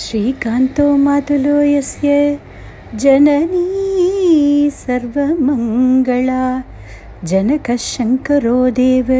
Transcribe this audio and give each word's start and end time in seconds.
श्रीकान्तो 0.00 0.84
मातुलो 0.96 1.56
यस्य 1.62 2.12
जननी 3.00 4.70
सर्वमङ्गला 4.74 6.44
जनकः 7.30 7.76
शङ्करो 7.86 8.54
देव 8.78 9.10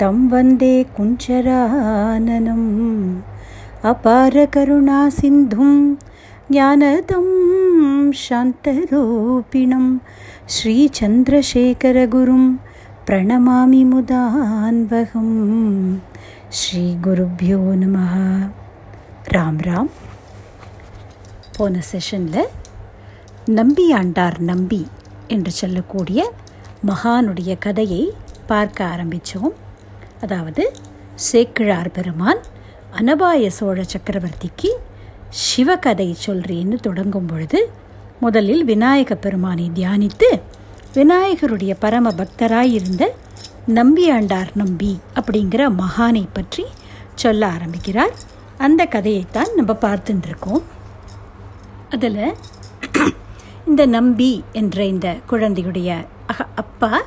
तं 0.00 0.20
वन्दे 0.32 0.74
कुञ्चराननम्। 0.96 2.68
अपारकरुणासिन्धुं 3.92 5.74
ज्ञानदं 6.52 7.26
शान्तरूपिणं 8.22 9.86
श्रीचन्द्रशेखरगुरुं 10.56 12.44
प्रणमामि 13.06 13.82
मुदान्वहं 13.90 15.28
श्रीगुरुभ्यो 16.60 17.62
नमः 17.82 18.14
ராம் 19.30 19.58
ராம். 19.60 19.90
போன 21.56 21.82
செஷனில் 21.92 22.48
நம்பி 23.44 23.92
ஆண்டார் 23.92 24.38
நம்பி 24.38 24.86
என்று 25.28 25.50
சொல்லக்கூடிய 25.50 26.32
மகானுடைய 26.86 27.58
கதையை 27.58 28.12
பார்க்க 28.46 28.84
ஆரம்பித்தோம் 28.84 29.52
அதாவது 30.20 30.72
சேக்கிழார் 31.14 31.90
பெருமான் 31.92 32.40
அனபாய 33.00 33.48
சோழ 33.48 33.82
சக்கரவர்த்திக்கு 33.82 34.70
சிவகதை 35.28 36.16
சொல்றேன்னு 36.26 36.74
தொடங்கும் 36.80 37.26
பொழுது 37.26 37.70
முதலில் 38.20 38.64
விநாயக 38.64 39.14
பெருமானை 39.14 39.70
தியானித்து 39.74 40.40
விநாயகருடைய 40.94 41.74
பரம 41.78 42.10
பக்தராயிருந்த 42.10 43.04
நம்பியாண்டார் 43.68 44.50
நம்பி 44.54 45.00
அப்படிங்கிற 45.14 45.76
மகானை 45.78 46.26
பற்றி 46.32 46.64
சொல்ல 47.14 47.46
ஆரம்பிக்கிறார். 47.46 48.14
அந்த 48.60 48.84
கதையைத்தான் 48.84 49.54
நம்ம 49.54 49.72
பார்த்துட்டுருக்கோம் 49.80 50.62
அதில் 51.88 52.34
இந்த 53.66 53.86
நம்பி 53.86 54.44
என்ற 54.52 54.84
இந்த 54.84 55.16
குழந்தையுடைய 55.30 56.06
அக 56.26 56.46
அப்பா 56.54 57.02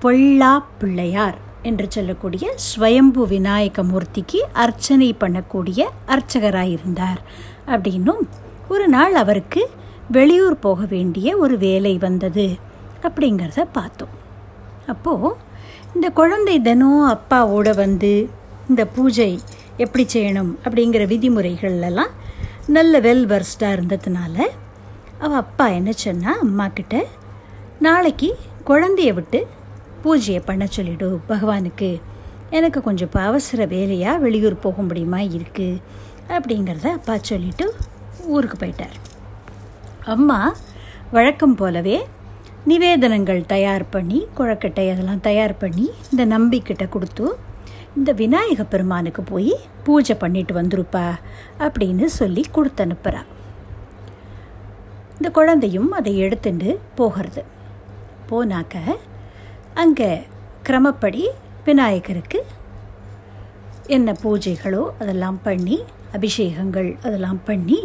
பொல்லா 0.00 0.64
பிள்ளையார் 0.78 1.38
என்று 1.62 1.86
சொல்லக்கூடிய 1.88 2.54
ஸ்வயம்பு 2.66 3.26
விநாயக 3.26 3.82
மூர்த்திக்கு 3.82 4.40
அர்ச்சனை 4.52 5.16
பண்ணக்கூடிய 5.20 5.86
அர்ச்சகராக 6.06 6.68
இருந்தார் 6.68 7.20
அப்படின்னும் 7.66 8.22
ஒரு 8.68 8.88
நாள் 8.88 9.14
அவருக்கு 9.14 9.70
வெளியூர் 10.10 10.58
போக 10.58 10.84
வேண்டிய 10.84 11.36
ஒரு 11.36 11.58
வேலை 11.58 11.98
வந்தது 11.98 12.56
அப்படிங்கிறத 13.02 13.64
பார்த்தோம். 13.72 14.14
அப்போது 14.86 15.34
இந்த 15.94 16.10
குழந்தை 16.10 16.60
தினம் 16.60 17.18
அப்பாவோட 17.18 17.74
வந்து 17.74 18.28
இந்த 18.68 18.84
பூஜை 18.86 19.40
எப்படி 19.78 20.04
செய்யணும் 20.04 20.56
அப்படிங்கிற 20.64 21.06
விதிமுறைகள்லாம் 21.06 22.12
நல்ல 22.66 23.00
வெல் 23.00 23.26
வர்ஸ்டாக 23.26 23.76
இருந்ததுனால 23.76 24.36
அவள் 25.18 25.38
அப்பா 25.38 25.68
என்ன 25.68 25.92
சொன்னா 25.92 26.38
அம்மா 26.40 26.68
கிட்ட 26.68 27.04
நாளைக்கு 27.78 28.36
குழந்தைய 28.64 29.12
விட்டு 29.14 29.46
பூஜையை 30.04 30.42
பண்ண 30.44 30.66
சொல்லிவிடு 30.66 31.20
பகவானுக்கு 31.26 32.00
எனக்கு 32.50 32.82
கொஞ்சம் 32.82 33.08
இப்போ 33.08 33.20
அவசர 33.20 33.66
வேலையாக 33.66 34.18
வெளியூர் 34.18 34.56
போக 34.58 34.82
முடியுமா 34.82 35.18
இருக்குது 35.18 35.80
அப்படிங்கிறத 36.28 36.92
அப்பா 36.92 37.18
சொல்லிட்டு 37.18 37.74
ஊருக்கு 38.26 38.56
போயிட்டார். 38.56 38.96
அம்மா 40.04 40.56
வழக்கம் 41.10 41.54
போலவே 41.54 42.06
நிவேதனங்கள் 42.66 43.46
தயார் 43.46 43.84
பண்ணி 43.90 44.26
குழக்கட்டை 44.34 44.90
அதெல்லாம் 44.90 45.20
தயார் 45.20 45.56
பண்ணி 45.58 45.90
இந்த 46.10 46.24
நம்பிக்கிட்ட 46.24 46.88
கொடுத்து 46.88 47.38
இந்த 47.98 48.10
விநாயக 48.12 48.62
பெருமானுக்கு 48.64 49.22
போய் 49.22 49.52
பூஜை 49.84 50.14
பண்ணிட்டு 50.14 50.52
வந்துருப்பா 50.58 51.04
அப்படின்னு 51.66 52.06
சொல்லி 52.16 52.42
கொடுத்து 52.56 52.82
அனுப்புகிறா 52.84 53.20
இந்த 55.18 55.28
குழந்தையும் 55.38 55.90
அதை 55.98 56.12
எடுத்துட்டு 56.24 56.70
போகிறது. 56.98 57.42
போனாக்க 58.30 58.76
அங்கே 59.82 60.10
கிரமப்படி 60.66 61.22
விநாயகருக்கு 61.64 62.40
என்ன 63.96 64.14
பூஜைகளோ 64.22 64.82
அதெல்லாம் 64.98 65.38
பண்ணி 65.42 65.78
அபிஷேகங்கள் 66.18 66.90
அதெல்லாம் 67.02 67.40
பண்ணி 67.44 67.78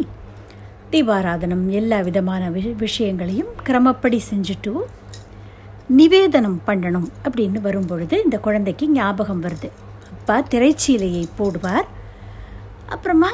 தீபாராதனம் 0.90 1.64
எல்லா 1.80 2.00
விதமான 2.08 2.50
விஷ 2.56 2.72
விஷயங்களையும் 2.82 3.52
கிரமப்படி 3.68 4.18
செஞ்சுட்டு 4.30 4.72
நிவேதனம் 6.00 6.60
பண்ணணும் 6.66 7.08
அப்படின்னு 7.24 7.60
வரும்பொழுது 7.68 8.16
இந்த 8.24 8.36
குழந்தைக்கு 8.38 8.86
ஞாபகம் 8.90 9.42
வருது. 9.44 9.70
அப்பா 10.22 10.34
திரைச்சீலையை 10.50 11.22
போடுவார். 11.38 11.86
அப்புறமா 12.94 13.30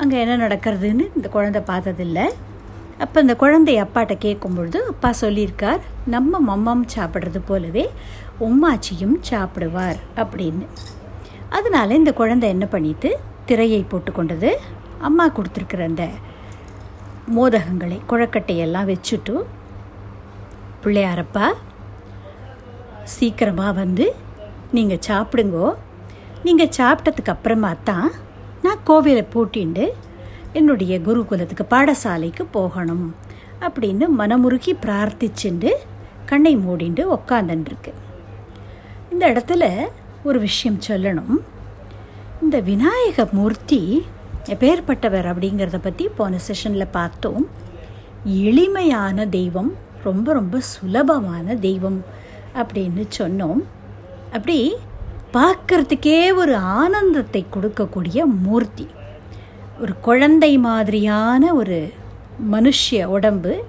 அங்கே 0.00 0.16
என்ன 0.22 0.34
நடக்கிறதுன்னு 0.44 1.04
இந்த 1.16 1.26
குழந்தை 1.34 1.60
பார்த்ததில்ல. 1.68 2.20
அப்போ 3.04 3.18
இந்த 3.24 3.34
குழந்தை 3.42 3.74
அப்பாட்ட 3.82 4.14
கேட்கும் 4.24 4.56
பொழுது 4.56 4.78
அப்பா 4.92 5.10
சொல்லியிருக்கார் 5.20 5.80
நம்ம 6.14 6.40
மம்மம் 6.48 6.84
சாப்பிட்றது 6.94 7.42
போலவே 7.50 7.84
உம்மாச்சியும் 8.46 9.14
சாப்பிடுவார் 9.30 10.00
அப்படின்னு. 10.22 10.66
அதனால 11.58 11.94
இந்த 12.00 12.14
குழந்தை 12.20 12.48
என்ன 12.54 12.66
பண்ணிட்டு 12.74 13.10
திரையை 13.50 13.82
போட்டு 13.92 14.12
கொண்டது. 14.18 14.52
அம்மா 15.08 15.26
கொடுத்துருக்குற 15.38 15.88
அந்த 15.90 16.06
மோதகங்களை 17.38 18.00
குழக்கட்டையெல்லாம் 18.12 18.92
வச்சுட்டு 18.94 19.36
பிள்ளையாரப்பா 20.84 21.48
சீக்கிரமாக 23.16 23.78
வந்து 23.82 24.06
நீங்கள் 24.78 25.06
சாப்பிடுங்கோ 25.10 25.68
நீங்கள் 26.44 26.74
சாப்பிட்டதுக்கு 26.76 27.28
அப்புறமா 27.28 27.74
தான் 27.84 28.10
நான் 28.62 28.84
கோவிலை 28.86 29.24
பூட்டிண்டு 29.34 29.88
என்னுடைய 30.52 30.98
குருகுலத்துக்கு 30.98 31.64
பாடசாலைக்கு 31.70 32.44
போகணும் 32.50 33.14
அப்படின்னு 33.60 34.06
மனமுருகி 34.18 34.72
பிரார்த்திச்சுண்டு 34.82 35.70
கண்ணை 36.26 36.56
மூடிண்டு 36.56 37.02
உக்காந்துருக்கு 37.16 37.92
இந்த 39.10 39.30
இடத்துல 39.32 39.86
ஒரு 40.24 40.38
விஷயம் 40.38 40.78
சொல்லணும். 40.88 41.36
இந்த 42.42 42.60
விநாயக 42.60 43.28
மூர்த்தி 43.32 44.06
எப்பேற்பட்டவர் 44.44 45.28
அப்படிங்கிறத 45.30 45.78
பற்றி 45.82 46.08
போன 46.08 46.38
செஷனில் 46.48 46.88
பார்த்தோம். 46.90 47.48
எளிமையான 48.24 49.26
தெய்வம் 49.26 49.76
ரொம்ப 50.02 50.32
ரொம்ப 50.32 50.60
சுலபமான 50.60 51.54
தெய்வம் 51.54 52.04
அப்படின்னு 52.54 53.04
சொன்னோம். 53.18 53.62
அப்படி 54.32 54.76
பார்க்கறதுக்கே 55.32 56.34
ஒரு 56.34 56.56
ஆனந்தத்தை 56.56 57.46
கொடுக்கக்கூடிய 57.54 58.22
மூர்த்தி. 58.42 58.88
ஒரு 59.80 59.94
குழந்தை 60.00 60.58
மாதிரியான 60.58 61.54
ஒரு 61.54 61.92
மனுஷ 62.52 63.04
உடம்பு 63.04 63.64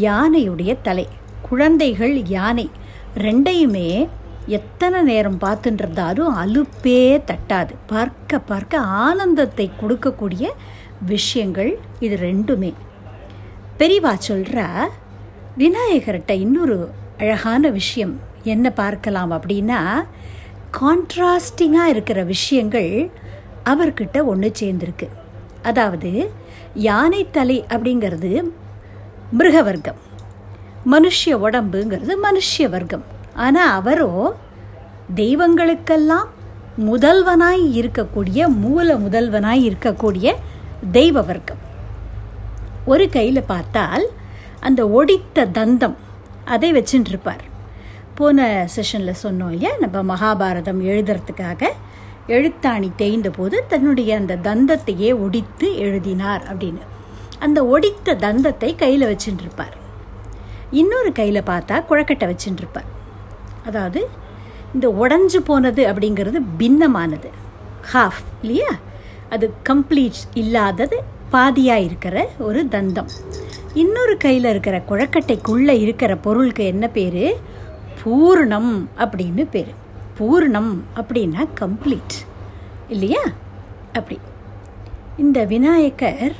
யானையுடைய 0.00 0.76
தலை. 0.82 1.08
குழந்தைகள் 1.48 2.14
யானை. 2.24 2.70
ரெண்டையுமே 3.16 4.08
எத்தனை 4.46 5.02
நேரம் 5.02 5.38
பார்த்துன்றதாலும் 5.40 6.32
அலுப்பே 6.42 7.22
தட்டாது. 7.30 7.74
பார்க்க 7.86 8.38
பார்க்க 8.38 8.78
ஆனந்தத்தை 8.78 9.70
கொடுக்கக்கூடிய 9.82 10.46
விஷயங்கள் 11.06 11.78
இது 12.00 12.16
ரெண்டுமே. 12.16 12.72
பெரியவா 13.78 14.14
சொல்கிறா 14.28 14.68
விநாயகர்கிட்ட 15.58 16.30
இன்னொரு 16.30 16.90
அழகான 17.18 17.68
விஷயம். 17.68 18.20
என்ன 18.44 18.70
பார்க்கலாம் 18.70 19.32
அப்படின்னா 19.32 19.80
கான்ட்ராஸ்டிங்காக 20.78 21.92
இருக்கிற 21.94 22.24
விஷயங்கள் 22.24 22.90
அவர்கிட்ட 23.72 24.24
ஒன்று 24.24 24.52
சேர்ந்துருக்கு. 24.60 25.06
அதாவது 25.62 26.10
யானைத்தலை 26.90 27.58
அப்படிங்கிறது 27.74 28.30
மிருக 29.30 29.62
வர்க்கம் 29.62 30.00
மனுஷ 30.90 31.20
உடம்புங்கிறது 31.46 32.14
மனுஷ 32.26 32.68
வர்க்கம். 32.70 33.04
ஆனால் 33.34 33.72
அவரோ 33.78 34.10
தெய்வங்களுக்கெல்லாம் 35.14 36.28
முதல்வனாய் 36.90 37.64
இருக்கக்கூடிய 37.80 38.46
மூல 38.64 38.94
முதல்வனாய் 38.94 39.64
இருக்கக்கூடிய 39.68 40.34
தெய்வ 40.92 41.22
வர்க்கம். 41.22 41.62
ஒரு 42.92 43.08
கையில் 43.08 43.48
பார்த்தால் 43.52 44.06
அந்த 44.60 44.82
ஒடித்த 44.98 45.46
தந்தம் 45.58 45.96
அதை 46.44 46.72
வச்சுட்டு 46.72 47.12
இருப்பார். 47.12 47.44
போன 48.14 48.68
செஷனில் 48.76 49.20
சொன்னோம் 49.22 49.50
இல்லையா? 49.50 49.70
நம்ம 49.80 50.14
மகாபாரதம் 50.14 50.80
எழுதுறதுக்காக 50.82 51.68
எழுத்தாணி 52.28 52.90
தேய்ந்த 52.96 53.30
போது 53.30 53.64
தன்னுடைய 53.68 54.16
அந்த 54.16 54.36
தந்தத்தையே 54.36 55.18
ஒடித்து 55.18 55.76
எழுதினார் 55.76 56.56
அப்படின்னு. 56.56 56.82
அந்த 57.38 57.64
ஒடித்த 57.64 58.14
தந்தத்தை 58.14 58.76
கையில் 58.76 59.08
வச்சுட்டுருப்பார் 59.08 59.76
இன்னொரு 60.70 61.12
கையில் 61.12 61.42
பார்த்தா 61.42 61.84
குழக்கட்டை 61.84 62.28
வச்சுட்டுருப்பார் 62.28 62.90
அதாவது 63.64 64.08
இந்த 64.74 64.88
உடஞ்சு 64.88 65.36
போனது 65.36 65.86
அப்படிங்கிறது 65.86 66.38
பின்னமானது. 66.58 67.28
ஹாஃப் 67.92 68.22
இல்லையா? 68.42 68.70
அது 69.30 69.54
கம்ப்ளீட் 69.68 70.20
இல்லாதது 70.34 71.02
பாதியாக 71.32 71.84
இருக்கிற 71.84 72.30
ஒரு 72.38 72.66
தந்தம். 72.70 73.10
இன்னொரு 73.74 74.16
கையில் 74.16 74.44
இருக்கிற 74.44 74.82
குழக்கட்டைக்குள்ளே 74.88 75.80
இருக்கிற 75.80 76.16
பொருளுக்கு 76.16 76.64
என்ன 76.64 76.88
பேர்? 76.88 77.52
பூர்ணம் 78.04 78.88
அப்படின்னு 78.98 79.46
பேர். 79.50 79.74
பூர்ணம் 80.18 80.72
அப்படின்னா 80.96 81.48
கம்ப்ளீட் 81.60 82.16
இல்லையா? 82.88 83.20
அப்படி. 83.92 84.18
இந்த 85.16 85.44
விநாயகர் 85.44 86.36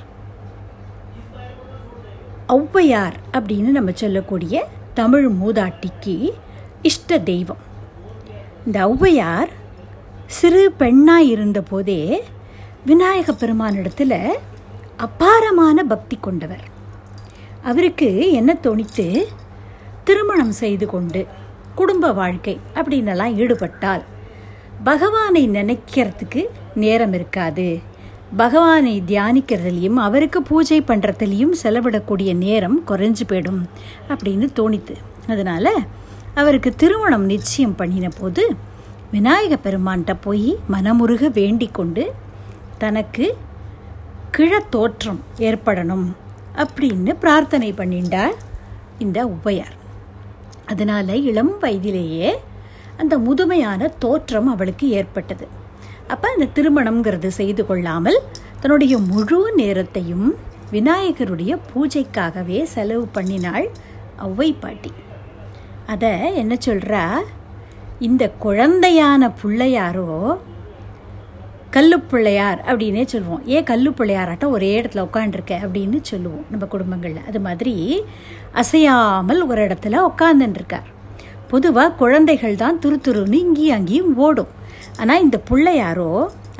ஔவையார் 2.48 3.12
அப்படின்னு 3.32 3.70
நம்ம 3.78 3.90
சொல்லக்கூடிய 3.94 4.68
தமிழ் 4.94 5.30
மூதாட்டிக்கு 5.42 6.30
இஷ்ட 6.82 7.18
தெய்வம். 7.18 7.62
இந்த 8.66 8.86
ஔவையார் 8.86 9.48
சிறு 10.26 10.72
பெண்ணாக 10.72 11.22
இருந்தபோதே 11.22 12.22
விநாயக 12.86 13.32
பெருமானிடத்தில் 13.32 14.34
அபாரமான 14.96 15.84
பக்தி 15.84 16.18
கொண்டவர். 16.20 16.64
அவருக்கு 17.62 18.32
என்ன 18.32 18.56
தோணித்து 18.62 19.24
திருமணம் 20.04 20.52
செய்து 20.52 20.86
கொண்டு 20.86 21.26
குடும்ப 21.74 22.12
வாழ்க்கை 22.12 22.60
அப்படின்னெல்லாம் 22.74 23.34
ஈடுபட்டால் 23.42 24.04
பகவானை 24.84 25.42
நினைக்கிறதுக்கு 25.48 26.42
நேரம் 26.74 27.12
இருக்காது. 27.12 27.66
பகவானை 28.36 29.02
தியானிக்கிறதுலையும் 29.06 29.98
அவருக்கு 30.06 30.42
பூஜை 30.42 30.78
பண்ணுறதுலையும் 30.80 31.52
செலவிடக்கூடிய 31.62 32.30
நேரம் 32.36 32.78
குறைஞ்சு 32.86 33.24
போயிடும் 33.28 33.60
அப்படின்னு 34.08 34.46
தோணித்து. 34.60 34.94
அதனால் 35.26 35.72
அவருக்கு 36.34 36.70
திருமணம் 36.74 37.24
நிச்சயம் 37.24 37.74
பண்ணின 37.74 38.08
போது 38.08 38.44
விநாயக 39.10 39.58
பெருமான்கிட்ட 39.64 40.14
போய் 40.20 40.58
மனமுருக 40.70 41.30
வேண்டிக் 41.32 41.74
கொண்டு 41.74 42.04
தனக்கு 42.78 43.26
கிழத்தோற்றம் 44.36 45.20
ஏற்படணும் 45.38 46.06
அப்படின்னு 46.56 47.14
பிரார்த்தனை 47.20 47.72
பண்ணிண்டார் 47.72 48.36
இந்த 48.98 49.20
உபயார். 49.26 49.74
அதனால் 50.66 51.22
இளம் 51.22 51.58
வயதிலேயே 51.58 52.40
அந்த 52.96 53.18
முதுமையான 53.18 53.88
தோற்றம் 53.98 54.48
அவளுக்கு 54.48 54.88
ஏற்பட்டது. 54.88 55.46
அப்போ 56.08 56.28
அந்த 56.36 56.46
திருமணம்ங்கிறது 56.54 57.26
செய்து 57.26 57.66
கொள்ளாமல் 57.66 58.18
தன்னுடைய 58.60 58.98
முழு 58.98 59.52
நேரத்தையும் 59.56 60.34
விநாயகருடைய 60.72 61.58
பூஜைக்காகவே 61.70 62.62
செலவு 62.62 63.08
பண்ணினாள் 63.14 63.66
ஒளவை 64.18 64.56
பாட்டி. 64.60 64.92
அதை 65.86 66.34
என்ன 66.34 66.56
சொல்கிறா 66.66 67.04
இந்த 67.98 68.32
குழந்தையான 68.42 69.32
பிள்ளையாரோ 69.42 70.36
கல்லு 71.74 71.96
பிள்ளையார் 72.10 72.60
அப்படின்னே 72.68 73.04
சொல்லுவோம். 73.12 73.44
ஏன் 73.54 73.68
கல்லு 73.70 73.90
பிள்ளையாராட்டம் 73.98 74.54
ஒரே 74.56 74.70
இடத்துல 74.80 75.04
உட்காண்டிருக்க 75.08 75.54
அப்படின்னு 75.64 75.98
சொல்லுவோம் 76.10 76.44
நம்ம 76.52 76.64
குடும்பங்களில். 76.74 77.26
அது 77.30 77.40
மாதிரி 77.46 77.74
அசையாமல் 78.62 79.40
ஒரு 79.50 79.62
இடத்துல 79.66 80.02
உட்காந்துருக்கார் 80.10 80.90
பொதுவாக 81.52 81.96
குழந்தைகள் 82.02 82.60
தான் 82.62 82.78
துரு 82.84 82.96
துருன்னு 83.06 83.38
இங்கேயும் 83.46 83.76
அங்கேயும் 83.78 84.12
ஓடும். 84.26 84.52
ஆனால் 85.00 85.22
இந்த 85.24 85.36
பிள்ளையாரோ 85.50 86.12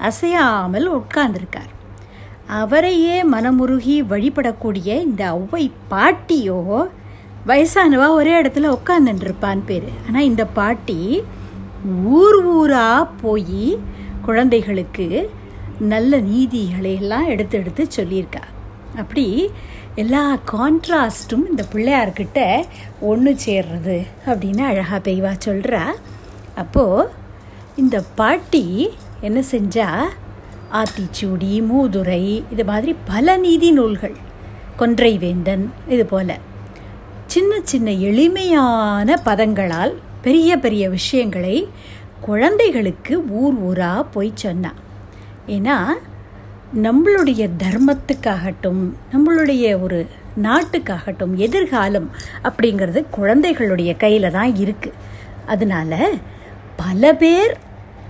அசையாமல் 0.08 0.86
உட்கார்ந்துருக்கார். 0.98 1.70
அவரையே 2.60 3.16
மனமுருகி 3.32 3.96
வழிபடக்கூடிய 4.12 4.88
இந்த 5.06 5.24
ஒவ்வை 5.38 5.64
பாட்டியோ 5.92 6.60
வயசானவா 7.48 8.08
ஒரே 8.18 8.32
இடத்துல 8.40 8.72
உட்காந்துருப்பான்னு 8.78 9.64
பேர். 9.70 9.88
ஆனால் 10.06 10.28
இந்த 10.30 10.44
பாட்டி 10.58 11.00
ஊர் 12.20 12.38
ஊராக 12.58 13.10
போய் 13.22 13.64
குழந்தைகளுக்கு 14.24 15.06
நல்ல 15.92 16.18
நீதிகளை 16.32 16.92
எல்லாம் 16.94 17.26
எடுத்து 17.26 17.54
எடுத்து 17.58 17.84
சொல்லியிருக்கா. 17.96 18.44
அப்படி 18.96 19.26
எல்லா 19.94 20.22
கான்ட்ராஸ்ட்டும் 20.52 21.44
இந்த 21.50 21.62
பிள்ளையார்கிட்ட 21.72 22.38
ஒன்று 23.00 23.32
சேர்றது 23.44 23.96
அப்படின்னு 24.26 24.62
அழகாக 24.70 25.00
பெய்வா 25.10 25.32
சொல்கிறா 25.46 25.84
அப்போது 26.54 27.10
இந்த 27.76 27.96
பாட்டி 28.14 28.66
என்ன 29.20 29.38
செஞ்சா? 29.50 29.88
ஆத்திச்சூடி 30.72 31.52
மூதுரை 31.70 32.22
இது 32.52 32.64
மாதிரி 32.64 32.92
பல 33.04 33.36
நீதி 33.36 33.70
நூல்கள் 33.70 34.16
கொன்றை 34.76 35.12
வேந்தன் 35.18 35.64
இது 35.88 36.04
போல். 36.06 36.36
சின்ன 37.26 37.60
சின்ன 37.62 37.88
எளிமையான 38.08 39.18
பதங்களால் 39.24 39.94
பெரிய 40.22 40.50
பெரிய 40.64 40.84
விஷயங்களை 40.88 41.56
குழந்தைகளுக்கு 42.24 43.14
ஊர் 43.30 43.56
ஊராக 43.60 44.02
போய் 44.04 44.30
சொன்னான் 44.34 44.78
ஏன்னா 45.46 45.76
நம்மளுடைய 46.82 47.42
தர்மத்துக்காகட்டும் 47.62 48.82
நம்மளுடைய 49.12 49.64
ஒரு 49.80 49.98
நாட்டுக்காகட்டும் 50.42 51.34
எதிர்காலம் 51.36 52.08
அப்படிங்கிறது 52.42 53.00
குழந்தைகளுடைய 53.10 53.90
கையில் 53.96 54.30
தான் 54.30 54.52
இருக்குது 54.56 55.00
அதனால 55.46 55.92
பல 56.76 57.12
பேர் 57.14 57.54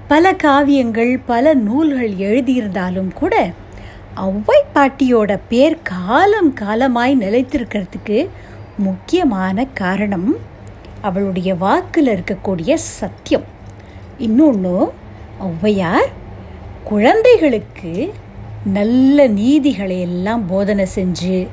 பல 0.09 0.33
காவியங்கள் 0.43 1.13
பல 1.27 1.55
நூல்கள் 1.55 2.13
எழுதியிருந்தாலும் 2.27 3.13
கூட 3.15 3.35
ஒளவை 4.17 4.59
பாட்டியோட 4.75 5.33
பேர் 5.49 5.77
காலம் 5.83 6.51
காலமாய் 6.55 7.15
நிலைத்திருக்கிறதுக்கு 7.21 8.19
முக்கியமான 8.79 9.67
காரணம் 9.75 10.29
அவளுடைய 11.01 11.51
வாக்கில் 11.55 12.07
இருக்கக்கூடிய 12.07 12.75
சத்தியம். 12.91 13.47
இன்னொன்று 14.19 14.93
ஔவையார் 15.41 16.11
குழந்தைகளுக்கு 16.85 18.13
நல்ல 18.65 19.27
நீதிகளை 19.29 20.01
எல்லாம் 20.01 20.47
போதனை 20.47 20.87
செஞ்சு 20.97 21.47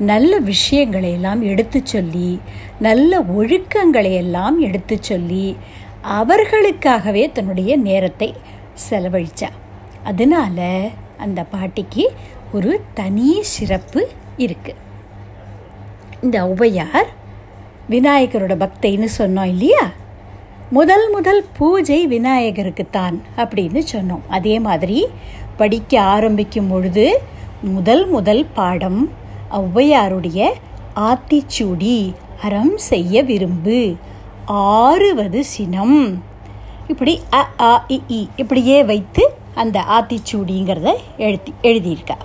நல்ல 0.00 0.38
விஷயங்களை 0.38 1.12
எல்லாம் 1.12 1.42
எடுத்து 1.42 1.80
சொல்லி 1.84 2.38
நல்ல 2.80 3.22
ஒழுக்கங்களை 3.22 4.12
எல்லாம் 4.12 4.60
எடுத்து 4.60 4.98
சொல்லி 5.02 5.56
அவர்களுக்காகவே 6.04 7.32
தன்னுடைய 7.32 7.76
நேரத்தை 7.76 8.34
செலவழித்தா 8.90 9.50
அதனால 10.04 10.90
அந்த 11.18 11.44
பாட்டிக்கு 11.44 12.04
ஒரு 12.52 12.80
தனி 12.94 13.42
சிறப்பு 13.42 14.08
இருக்குது 14.38 14.78
இந்த 16.22 16.40
ஔவையார் 16.42 17.08
விநாயகரோட 17.88 18.56
பக்தைன்னு 18.56 19.08
சொன்னோம் 19.18 19.44
இல்லையா? 19.44 19.92
முதல் 20.70 21.10
முதல் 21.10 21.44
பூஜை 21.52 22.08
விநாயகருக்குத்தான் 22.08 23.18
அப்படின்னு 23.36 23.82
சொன்னோம். 23.92 24.20
அதே 24.28 24.60
மாதிரி 24.60 25.06
படிக்க 25.56 26.00
ஆரம்பிக்கும் 26.00 26.68
பொழுது 26.68 27.22
முதல் 27.62 28.06
முதல் 28.06 28.46
பாடம் 28.54 29.10
ஔவையாருடைய 29.50 30.48
ஆத்திச்சூடி 30.96 32.14
அறம் 32.42 32.78
செய்ய 32.78 33.22
விரும்பு 33.22 33.94
ஆறுவது 34.46 35.40
சினம். 35.40 36.22
இப்படி 36.88 37.20
அ 37.32 37.46
ஆ 37.60 37.84
இ 37.88 38.28
இப்படியே 38.36 38.84
வைத்து 38.84 39.32
அந்த 39.54 39.80
ஆத்திச்சூடிங்கிறத 39.80 40.94
எழுதி 41.16 41.54
எழுதியிருக்கா. 41.62 42.16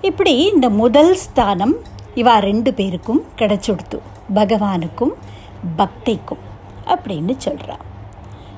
இப்படி 0.00 0.52
இந்த 0.52 0.70
முதல் 0.70 1.14
ஸ்தானம் 1.14 1.76
இவா 2.14 2.38
ரெண்டு 2.38 2.74
பேருக்கும் 2.74 3.24
கிடைச்சுடுத்து. 3.38 3.98
பகவானுக்கும் 4.34 5.14
பக்தைக்கும். 5.78 6.42
அப்படின்னு 6.86 7.34
சொல்கிறான் 7.36 7.92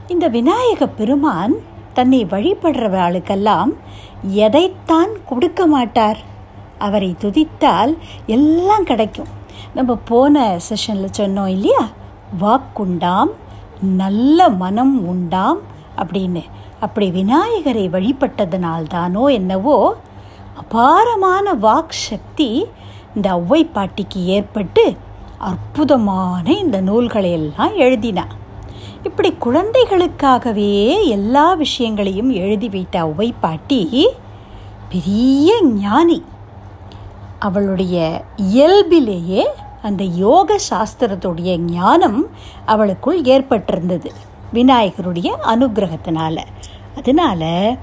இந்த 0.06 0.28
விநாயக 0.28 0.86
பெருமான் 0.86 1.54
தன்னை 1.92 2.24
வழிபடுறவர்களுக்கெல்லாம் 2.24 3.72
எதைத்தான் 4.22 5.10
கொடுக்க 5.26 5.66
மாட்டார்? 5.66 6.18
அவரை 6.78 7.16
துதித்தால் 7.20 7.98
எல்லாம் 8.26 8.84
கிடைக்கும். 8.84 9.26
நம்ம 9.74 9.96
போன 9.96 10.58
செஷனில் 10.68 11.16
சொன்னோம் 11.18 11.46
இல்லையா? 11.46 11.88
வாக்குண்டாம் 12.40 13.30
நல்ல 13.80 14.48
மனம் 14.48 15.06
உண்டாம் 15.06 15.58
அப்படின்னு. 15.96 16.42
அப்படி 16.80 17.10
விநாயகரை 17.10 17.88
வழிபட்டதனால்தானோ 17.88 19.32
என்னவோ 19.32 19.96
அபாரமான 20.54 21.54
வாக் 21.54 21.88
சக்தி 21.88 22.66
இந்த 23.14 23.36
ஒளவை 23.36 23.64
பாட்டிக்கு 23.72 24.24
ஏற்பட்டு 24.24 24.96
அற்புதமான 25.38 26.52
இந்த 26.52 26.80
நூல்களை 26.80 27.32
எல்லாம் 27.32 27.76
எழுதினா. 27.76 28.24
இப்படி 29.02 29.34
குழந்தைகளுக்காகவே 29.44 31.06
எல்லா 31.06 31.54
விஷயங்களையும் 31.54 32.30
எழுதி 32.30 32.68
வைத்த 32.68 33.06
உவை 33.06 33.34
பாட்டி 33.40 34.08
பெரிய 34.88 35.62
ஞானி. 35.62 36.24
அவளுடைய 37.38 38.24
இயல்பிலேயே 38.36 39.46
அந்த 39.82 40.04
யோக 40.04 40.58
சாஸ்திரத்துடைய 40.70 41.56
ஞானம் 41.56 42.26
அவளுக்குள் 42.64 43.22
ஏற்பட்டிருந்தது 43.22 44.10
விநாயகருடைய 44.54 45.32
அனுகிரகத்தினால. 45.46 46.38
அதனால 46.96 47.76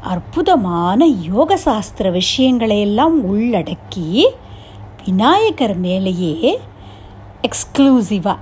அற்புதமான 0.00 1.06
யோக 1.06 1.56
சாஸ்திர 1.56 2.10
விஷயங்களையெல்லாம் 2.10 3.34
உள்ளடக்கி 3.34 4.24
விநாயகர் 5.04 5.76
மேலேயே 5.76 6.60
எக்ஸ்க்ளூசிவாக 7.42 8.38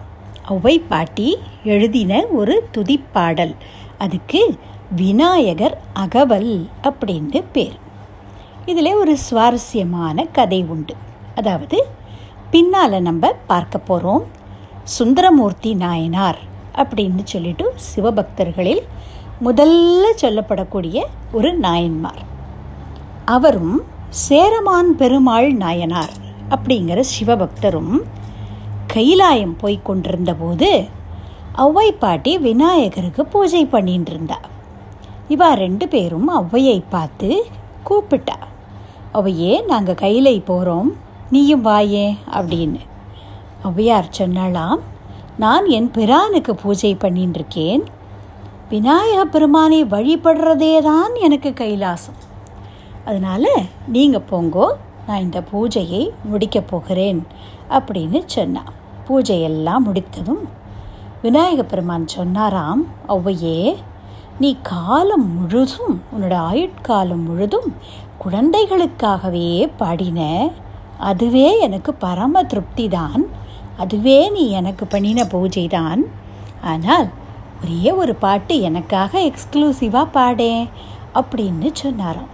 ஒளவை 0.49 0.83
பாட்டி 0.88 1.38
எழுதின 1.65 2.25
ஒரு 2.26 2.69
துதிப்பாடல். 2.75 3.55
அதுக்கு 3.99 4.59
விநாயகர் 4.97 5.81
அகவல் 5.93 6.69
அப்படின்னு 6.83 7.45
பேர். 7.53 7.79
இதில் 8.67 8.95
ஒரு 8.95 9.19
சுவாரஸ்யமான 9.19 10.25
கதை 10.25 10.65
உண்டு. 10.65 10.95
அதாவது 11.35 11.87
பின்னால் 12.50 13.03
நம்ம 13.03 13.33
பார்க்க 13.47 13.79
போகிறோம் 13.79 14.25
சுந்தரமூர்த்தி 14.85 15.75
நாயனார் 15.75 16.38
அப்படின்னு 16.75 17.25
சொல்லிட்டு 17.25 17.75
சிவபக்தர்களில் 17.95 18.83
முதல்ல 19.45 20.03
சொல்லப்படக்கூடிய 20.21 21.03
ஒரு 21.33 21.55
நாயன்மார். 21.55 22.23
அவரும் 23.25 23.83
சேரமான் 24.09 24.97
பெருமாள் 24.97 25.53
நாயனார் 25.53 26.12
அப்படிங்கிற 26.50 27.03
சிவபக்தரும் 27.19 28.03
கைலாயம் 28.93 29.55
போய் 29.62 29.78
கொண்டிருந்த 29.88 30.33
போது 30.35 30.71
ஔவை 31.64 31.88
பாட்டி 32.02 32.33
விநாயகருக்கு 32.38 33.23
பூஜை 33.33 33.62
பண்ணிட்டு 33.75 34.11
இருந்தா 34.12 34.38
இவா 35.35 35.49
ரெண்டு 35.62 35.85
பேரும் 35.93 36.28
ஔவையை 36.40 36.78
பார்த்து 36.88 37.28
கூப்பிட்டா. 37.88 38.37
ஒவையே 39.19 39.52
நாங்கள் 39.71 40.00
கையிலை 40.02 40.37
போகிறோம் 40.40 40.90
நீயும் 41.31 41.64
வாயே 41.66 42.07
அப்படின்னு. 42.38 42.81
ஔவையார் 43.69 44.09
சொன்னாலாம் 44.19 44.81
நான் 45.43 45.66
என் 45.76 45.90
பிரானுக்கு 45.97 46.52
பூஜை 46.62 46.93
பண்ணிட்டு 46.95 47.38
இருக்கேன் 47.40 47.85
விநாயக 48.69 49.25
பெருமானை 49.25 49.81
வழிபடுறதே 49.95 50.75
தான் 50.90 51.14
எனக்கு 51.26 51.50
கைலாசம். 51.62 52.21
அதனால் 53.05 53.50
நீங்கள் 53.95 54.28
போங்கோ 54.31 54.69
நான் 55.07 55.25
இந்த 55.26 55.40
பூஜையை 55.50 56.05
முடிக்கப் 56.31 56.71
போகிறேன். 56.71 57.21
அப்படின்னு 57.77 58.21
சொன்னான் 58.37 58.73
பூஜையெல்லாம் 59.09 59.85
முடித்ததும் 59.87 60.45
விநாயக 61.23 61.61
பெருமான் 61.63 62.07
சொன்னாராம் 62.17 62.83
ஔவையே 63.15 63.59
நீ 64.41 64.51
காலம் 64.71 65.27
முழுதும் 65.37 65.95
உன்னோட 66.15 66.35
ஆயுட்காலம் 66.51 67.25
முழுதும் 67.29 67.69
குழந்தைகளுக்காகவே 68.23 69.49
பாடின. 69.81 70.21
அதுவே 71.11 71.47
எனக்கு 71.67 71.91
பரம 72.05 72.43
திருப்தி 72.43 72.87
தான் 72.89 73.23
அதுவே 73.83 74.19
நீ 74.37 74.45
எனக்கு 74.61 74.85
பண்ணின 74.87 75.25
பூஜை 75.33 75.65
தான் 75.77 76.03
ஆனால் 76.73 77.09
ஒரே 77.61 77.93
ஒரு 78.03 78.15
பாட்டு 78.25 78.55
எனக்காக 78.69 79.13
எக்ஸ்க்ளூசிவாக 79.29 80.15
பாடே 80.17 80.53
அப்படின்னு 81.21 81.71
சொன்னாராம். 81.83 82.31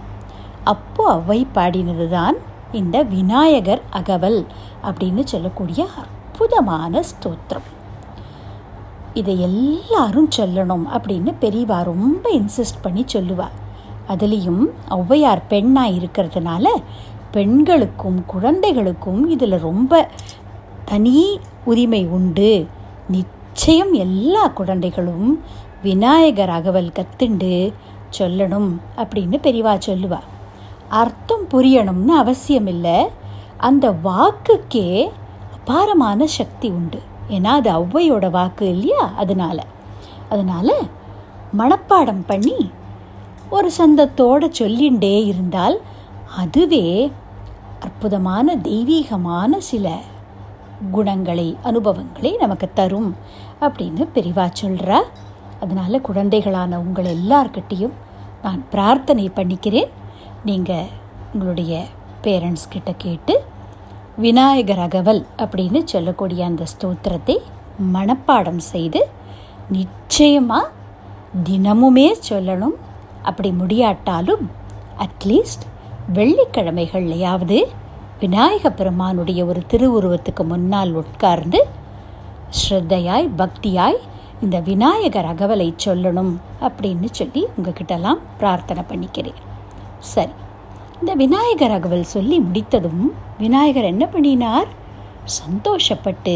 அப்போ 0.73 1.03
அவ்வை 1.15 1.39
பாடினது 1.57 2.07
தான் 2.17 2.37
இந்த 2.79 2.97
விநாயகர் 3.15 3.83
அகவல். 3.99 4.41
அப்படின்னு 4.87 5.23
சொல்லக்கூடிய 5.23 5.81
அற்புதமான 6.01 7.03
ஸ்தோத்திரம். 7.11 7.67
இதை 9.13 9.35
எல்லாரும் 9.41 10.29
சொல்லணும் 10.37 10.85
அப்படின்னு 10.95 11.31
பெரியவா 11.41 11.83
ரொம்ப 11.83 12.29
இன்சிஸ்ட் 12.31 12.81
பண்ணி 12.81 13.05
சொல்லுவா. 13.13 13.47
அதுலேயும் 14.07 14.63
ஔவையார் 14.89 15.41
பெண்ணாக 15.47 15.95
இருக்கிறதுனால 15.99 16.67
பெண்களுக்கும் 17.31 18.25
குழந்தைகளுக்கும் 18.25 19.21
இதில் 19.29 19.57
ரொம்ப 19.59 20.09
தனி 20.85 21.39
உரிமை 21.65 22.05
உண்டு. 22.07 22.51
நிச்சயம் 23.07 23.93
எல்லா 23.93 24.43
குழந்தைகளும் 24.47 25.27
விநாயகர் 25.83 26.49
அகவல் 26.49 26.95
கத்துண்டு 26.97 27.53
சொல்லணும் 28.17 28.69
அப்படின்னு 28.97 29.37
பெரியவா 29.45 29.73
சொல்லுவாள் 29.87 30.27
அர்த்தம் 30.89 31.45
புரியணும்னு 31.51 32.13
அவசியம் 32.23 32.67
இல்லை 32.67 32.97
அந்த 33.63 33.95
வாக்குக்கே 34.03 35.11
அபாரமான 35.53 36.27
சக்தி 36.27 36.69
உண்டு. 36.69 36.99
ஏன்னா 37.29 37.43
அது 37.43 37.71
ஔவையோட 37.71 38.29
வாக்கு 38.29 38.69
இல்லையா? 38.69 39.11
அதனால. 39.15 39.65
அதனால 40.29 40.73
மனப்பாடம் 41.57 42.23
பண்ணி 42.27 42.71
ஒரு 43.49 43.71
சந்தத்தோட 43.77 44.51
சொல்லிண்டே 44.59 45.25
இருந்தால் 45.25 45.81
அதுவே 46.37 47.11
அற்புதமான 47.79 48.55
தெய்வீகமான 48.55 49.59
சில 49.59 49.99
குணங்களை 50.91 51.57
அனுபவங்களை 51.63 52.31
நமக்கு 52.39 52.69
தரும் 52.73 53.15
அப்படின்னு 53.61 54.07
பெரிவா 54.15 54.51
சொல்கிறா 54.61 54.99
அதனால் 55.59 56.01
குழந்தைகளான 56.01 56.77
உங்கள் 56.77 57.15
எல்லார்கிட்டையும் 57.15 57.93
நான் 58.43 58.65
பிரார்த்தனை 58.69 59.31
பண்ணிக்கிறேன். 59.35 59.89
நீங்கள் 60.45 60.87
உங்களுடைய 61.33 61.85
பேரண்ட்ஸ் 62.23 62.69
கிட்ட 62.69 62.93
கேட்டு 62.97 63.43
விநாயகர் 64.17 64.79
அகவல் 64.79 65.25
அப்படின்னு 65.37 65.83
சொல்லக்கூடிய 65.83 66.45
அந்த 66.45 66.63
ஸ்தோத்திரத்தை 66.63 67.37
மனப்பாடம் 67.93 68.57
செய்து 68.57 69.09
நிச்சயமாக 69.69 70.71
தினமுமே 71.43 72.11
சொல்லணும். 72.29 72.75
அப்படி 73.21 73.51
முடியாட்டாலும் 73.51 74.51
அட்லீஸ்ட் 74.97 75.65
வெள்ளிக்கிழமைகள்லையாவது 76.13 77.65
விநாயக 78.19 78.69
பெருமானுடைய 78.69 79.45
ஒரு 79.45 79.63
திருவுருவத்துக்கு 79.67 80.43
முன்னால் 80.43 80.93
உட்கார்ந்து 80.93 81.67
ஸ்ரத்தையாய் 82.49 83.29
பக்தியாய் 83.37 83.99
இந்த 84.41 84.59
விநாயகர் 84.59 85.25
அகவலை 85.25 85.73
சொல்லணும் 85.85 86.37
அப்படின்னு 86.61 87.09
சொல்லி 87.11 87.47
உங்ககிட்டலாம் 87.57 88.21
பிரார்த்தனை 88.37 88.83
பண்ணிக்கிறேன். 88.89 89.41
சரி 89.99 90.33
இந்த 91.03 91.15
விநாயகர் 91.21 91.73
அகவல் 91.75 92.03
சொல்லி 92.11 92.35
முடித்ததும் 92.43 93.01
விநாயகர் 93.39 93.87
என்ன 93.89 94.05
பண்ணினார்? 94.11 94.67
சந்தோஷப்பட்டு 95.37 96.35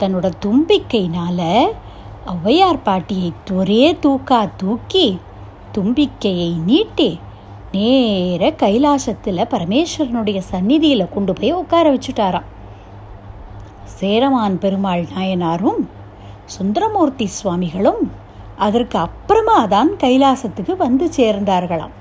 தன்னோட 0.00 0.28
தும்பிக்கையினால் 0.44 1.42
ஔவையார் 2.32 2.80
பாட்டியை 2.86 3.28
ஒரே 3.58 3.84
தூக்கா 4.04 4.38
தூக்கி 4.62 5.04
தும்பிக்கையை 5.76 6.48
நீட்டி 6.70 7.08
நேர 7.74 8.50
கைலாசத்தில் 8.62 9.42
பரமேஸ்வரனுடைய 9.52 10.40
சந்நிதியில் 10.52 11.12
கொண்டு 11.14 11.34
போய் 11.40 11.52
உட்கார 11.60 11.92
வச்சுட்டாராம். 11.94 12.48
சேரமான் 13.98 14.56
பெருமாள் 14.64 15.04
நாயனாரும் 15.14 15.80
சுந்தரமூர்த்தி 16.56 17.28
சுவாமிகளும் 17.38 18.02
அதற்கு 18.68 18.98
அப்புறமா 19.06 19.60
தான் 19.76 19.92
கைலாசத்துக்கு 20.04 20.76
வந்து 20.84 21.08
சேர்ந்தார்களாம். 21.18 21.94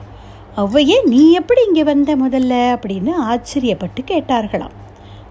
ஔவையே 0.57 0.97
நீ 1.05 1.21
எப்படி 1.31 1.61
இங்கே 1.67 1.83
வந்த 1.83 2.11
முதல்ல? 2.15 2.53
அப்படின்னு 2.75 3.13
ஆச்சரியப்பட்டு 3.25 4.01
கேட்டார்களாம். 4.11 4.75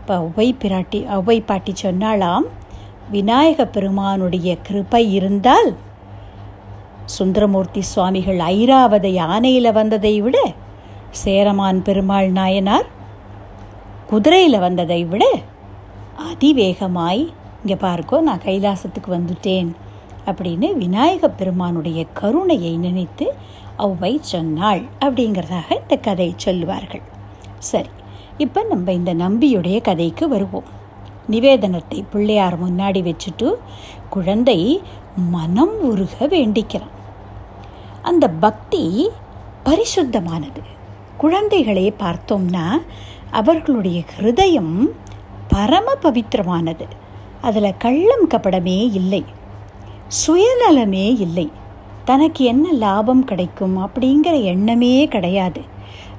இப்போ 0.00 0.14
ஔவை 0.16 0.48
பிராட்டி 0.62 0.98
ஔவை 1.08 1.36
பாட்டி 1.40 1.72
சொன்னாலாம் 1.82 2.46
விநாயக 3.10 3.66
பெருமானுடைய 3.66 4.56
கிருப்பை 4.68 5.02
இருந்தால் 5.10 5.70
சுந்தரமூர்த்தி 7.06 7.80
சுவாமிகள் 7.82 8.38
ஐராவத 8.50 9.06
யானையில் 9.12 9.70
வந்ததை 9.72 10.20
விட 10.20 10.36
சேரமான் 11.22 11.80
பெருமாள் 11.82 12.30
நாயனார் 12.30 12.86
குதிரையில் 14.06 14.58
வந்ததை 14.58 15.04
விட 15.04 15.24
அதிவேகமாய் 16.30 17.24
இங்கே 17.62 17.76
பார்க்கோ 17.76 18.20
நான் 18.20 18.44
கைலாசத்துக்கு 18.44 19.10
வந்துட்டேன் 19.16 19.70
அப்படின்னு 20.26 20.68
விநாயக 20.76 21.28
பெருமானுடைய 21.30 22.00
கருணையை 22.12 22.76
நினைத்து 22.76 23.26
ஔவை 23.78 24.18
சொன்னாள் 24.20 24.82
அப்படிங்கிறதாக 25.00 25.80
இந்த 25.80 25.96
கதை 25.96 26.34
சொல்லுவார்கள். 26.36 27.02
சரி 27.58 27.88
இப்போ 28.38 28.62
நம்ம 28.62 28.92
இந்த 28.92 29.14
நம்பியுடைய 29.14 29.80
கதைக்கு 29.80 30.28
வருவோம். 30.28 30.82
நிவேதனத்தை 31.28 32.04
பிள்ளையார் 32.10 32.56
முன்னாடி 32.64 33.00
வச்சுட்டு 33.08 33.54
குழந்தை 34.10 34.82
மனம் 35.16 35.80
உருக 35.80 36.26
வேண்டிக்கிறான். 36.26 36.92
அந்த 38.02 38.28
பக்தி 38.28 39.10
பரிசுத்தமானது. 39.64 40.62
குழந்தைகளை 41.16 41.94
பார்த்தோம்னா 41.98 42.66
அவர்களுடைய 43.30 44.02
ஹிருதயம் 44.16 44.74
பரம 45.48 45.92
பவித்திரமானது. 46.02 46.86
அதில் 47.40 47.76
கள்ளம் 47.78 48.28
கபடமே 48.28 48.78
இல்லை 48.92 49.24
சுயநலமே 50.26 51.18
இல்லை. 51.18 51.50
தனக்கு 52.04 52.44
என்ன 52.44 52.72
லாபம் 52.72 53.24
கிடைக்கும் 53.24 53.76
அப்படிங்கிற 53.84 54.34
எண்ணமே 54.42 54.94
கிடையாது. 55.06 55.60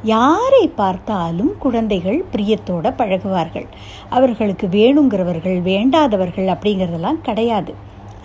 யாரை 0.04 0.64
பார்த்தாலும் 0.80 1.52
குழந்தைகள் 1.58 2.26
பிரியத்தோட 2.34 2.92
பழகுவார்கள். 2.98 3.68
அவர்களுக்கு 4.10 4.68
வேணுங்கிறவர்கள் 4.68 5.60
வேண்டாதவர்கள் 5.70 6.50
அப்படிங்கிறதெல்லாம் 6.54 7.22
கிடையாது. 7.22 7.74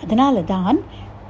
அதனால 0.03 0.41
தான் 0.41 0.79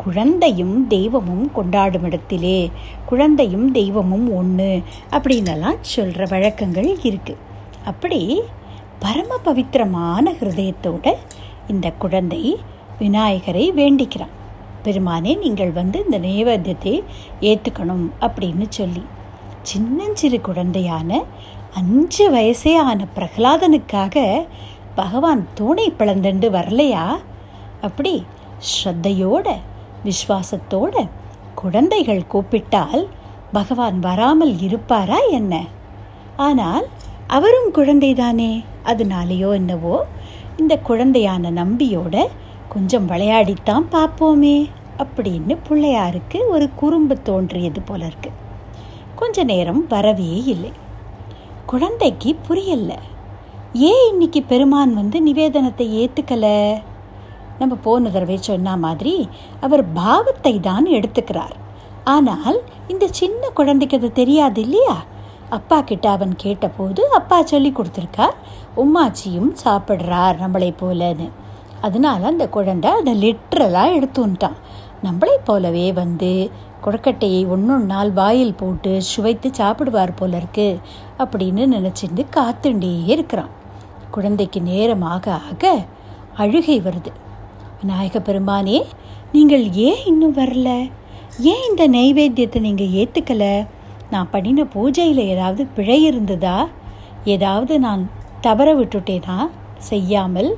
குழந்தையும் 0.03 0.75
தெய்வமும் 0.87 1.45
கொண்டாடும் 1.51 2.05
இடத்திலே 2.05 2.59
குழந்தையும் 3.05 3.67
தெய்வமும் 3.71 4.27
ஒன்று 4.39 4.71
அப்படின்னலாம் 5.15 5.79
சொல்கிற 5.93 6.25
வழக்கங்கள் 6.25 6.89
இருக்குது 6.95 7.41
அப்படி 7.85 8.21
பரம 8.99 9.37
பவித்திரமான 9.43 10.33
ஹிருதயத்தோட 10.39 11.13
இந்த 11.67 11.87
குழந்தை 12.03 12.43
விநாயகரை 12.99 13.65
வேண்டிக்கிறான். 13.79 14.35
பெருமானே 14.83 15.33
நீங்கள் 15.37 15.71
வந்து 15.71 15.97
இந்த 16.05 16.17
நைவேத்தியத்தை 16.19 16.95
ஏற்றுக்கணும் 17.41 18.05
அப்படின்னு 18.19 18.67
சொல்லி. 18.69 19.03
சின்னஞ்சிறு 19.61 20.39
குழந்தையான 20.41 21.09
அஞ்சு 21.73 22.25
வயசே 22.31 22.73
ஆன 22.81 23.05
பிரகலாதனுக்காக 23.15 24.25
பகவான் 24.95 25.43
தூணை 25.53 25.87
பிளந்துண்டு 25.99 26.47
வரலையா? 26.57 27.05
அப்படி 27.81 28.13
ஸ்ரத்தையோட 28.71 29.47
விஸ்வாசத்தோட 30.05 30.93
குழந்தைகள் 31.55 32.27
கூப்பிட்டால் 32.27 33.03
பகவான் 33.51 33.99
வராமல் 33.99 34.53
இருப்பாரா 34.61 35.19
என்ன? 35.39 35.53
ஆனால் 36.37 36.85
அவரும் 37.27 37.69
குழந்தைதானே 37.73 38.51
அதனாலேயோ 38.83 39.49
என்னவோ 39.53 39.95
இந்த 40.57 40.73
குழந்தையான 40.87 41.51
நம்பியோட 41.51 42.15
கொஞ்சம் 42.73 43.07
விளையாடித்தான் 43.07 43.85
பார்ப்போமே 43.91 44.69
அப்படின்னு 44.97 45.53
பிள்ளையாருக்கு 45.69 46.39
ஒரு 46.47 46.69
குறும்பு 46.75 47.15
தோன்றியது 47.21 47.81
போல 47.81 48.05
இருக்கு. 48.05 48.31
கொஞ்ச 49.15 49.43
நேரம் 49.43 49.87
வரவே 49.87 50.43
இல்லை. 50.43 50.71
குழந்தைக்கு 51.65 52.35
புரியல. 52.35 52.91
ஏன் 53.73 54.05
இன்னைக்கு 54.11 54.43
பெருமான் 54.43 54.93
வந்து 54.93 55.17
நிவேதனத்தை 55.21 55.87
ஏத்துக்கல? 56.01 56.45
நம்ம 57.59 57.75
போன 57.75 58.09
தடவை 58.09 58.37
சொன்ன 58.37 58.77
மாதிரி 58.77 59.29
அவர் 59.61 59.93
பாவத்தை 59.93 60.59
தான் 60.59 60.87
எடுத்துக்கிறார். 60.87 61.57
ஆனால் 62.03 62.57
இந்த 62.87 63.07
சின்ன 63.07 63.49
குழந்தைக்கு 63.49 63.97
அது 63.97 64.11
தெரியாது 64.11 64.61
இல்லையா? 64.61 64.97
அப்பா 65.49 65.81
கிட்ட 65.81 66.09
அவன் 66.09 66.35
கேட்டபோது 66.35 67.09
அப்பா 67.09 67.43
சொல்லி 67.43 67.73
கொடுத்துருக்கார் 67.73 68.35
உம்மாச்சியும் 68.77 69.51
சாப்பிட்றார் 69.65 70.41
நம்மளை 70.43 70.71
போலன்னு. 70.81 71.29
அதனால 71.81 72.25
அந்த 72.25 72.45
குழந்தை 72.49 72.91
அதை 72.91 73.13
லிட்ரலாக 73.23 73.95
எடுத்துட்டான் 73.97 74.57
நம்மளை 75.05 75.35
போலவே 75.43 75.87
வந்து 75.93 76.31
கொழக்கட்டையை 76.85 77.41
ஒன்று 77.47 77.75
நாள் 77.91 78.11
வாயில் 78.11 78.55
போட்டு 78.55 78.91
சுவைத்து 79.01 79.49
சாப்பிடுவார் 79.59 80.13
போல 80.15 80.37
இருக்கு 80.37 80.67
அப்படின்னு 81.23 81.63
நினச்சிருந்து 81.75 82.23
காத்துண்டே 82.35 83.05
இருக்கிறான். 83.05 83.51
குழந்தைக்கு 84.11 84.61
நேரமாக 84.61 85.25
ஆக 85.49 85.73
அழுகை 86.35 86.81
வருது. 86.81 87.11
விநாயக 87.81 88.19
பெருமானே 88.19 88.79
நீங்கள் 89.31 89.65
ஏன் 89.87 90.01
இன்னும் 90.05 90.35
வரல? 90.35 90.69
ஏன் 91.51 91.63
இந்த 91.69 91.83
நைவேத்தியத்தை 91.97 92.59
நீங்கள் 92.59 92.95
ஏற்றுக்கலை 93.01 93.53
நான் 94.09 94.29
பண்ணின 94.29 94.65
பூஜையில் 94.73 95.21
ஏதாவது 95.33 95.65
பிழை 95.75 95.99
இருந்ததா? 96.11 96.57
ஏதாவது 97.25 97.73
நான் 97.79 98.09
தவற 98.41 98.75
விட்டுட்டேனா? 98.75 99.37
செய்யாமல் 99.77 100.49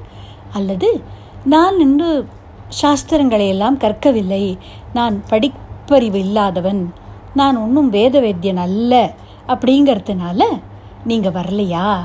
அல்லது 0.53 1.01
நான் 1.45 1.79
இன்னும் 1.79 2.27
சாஸ்திரங்களை 2.81 3.47
எல்லாம் 3.47 3.77
கற்கவில்லை. 3.77 4.57
நான் 4.93 5.23
படிப்பறிவு 5.29 6.13
இல்லாதவன். 6.13 6.93
நான் 7.35 7.57
ஒன்றும் 7.57 7.89
வேத 7.89 8.21
வேத்தியன் 8.21 8.57
அல்ல 8.57 9.13
அப்படிங்கிறதுனால 9.47 10.43
நீங்கள் 11.05 11.31
வரலையா? 11.31 11.99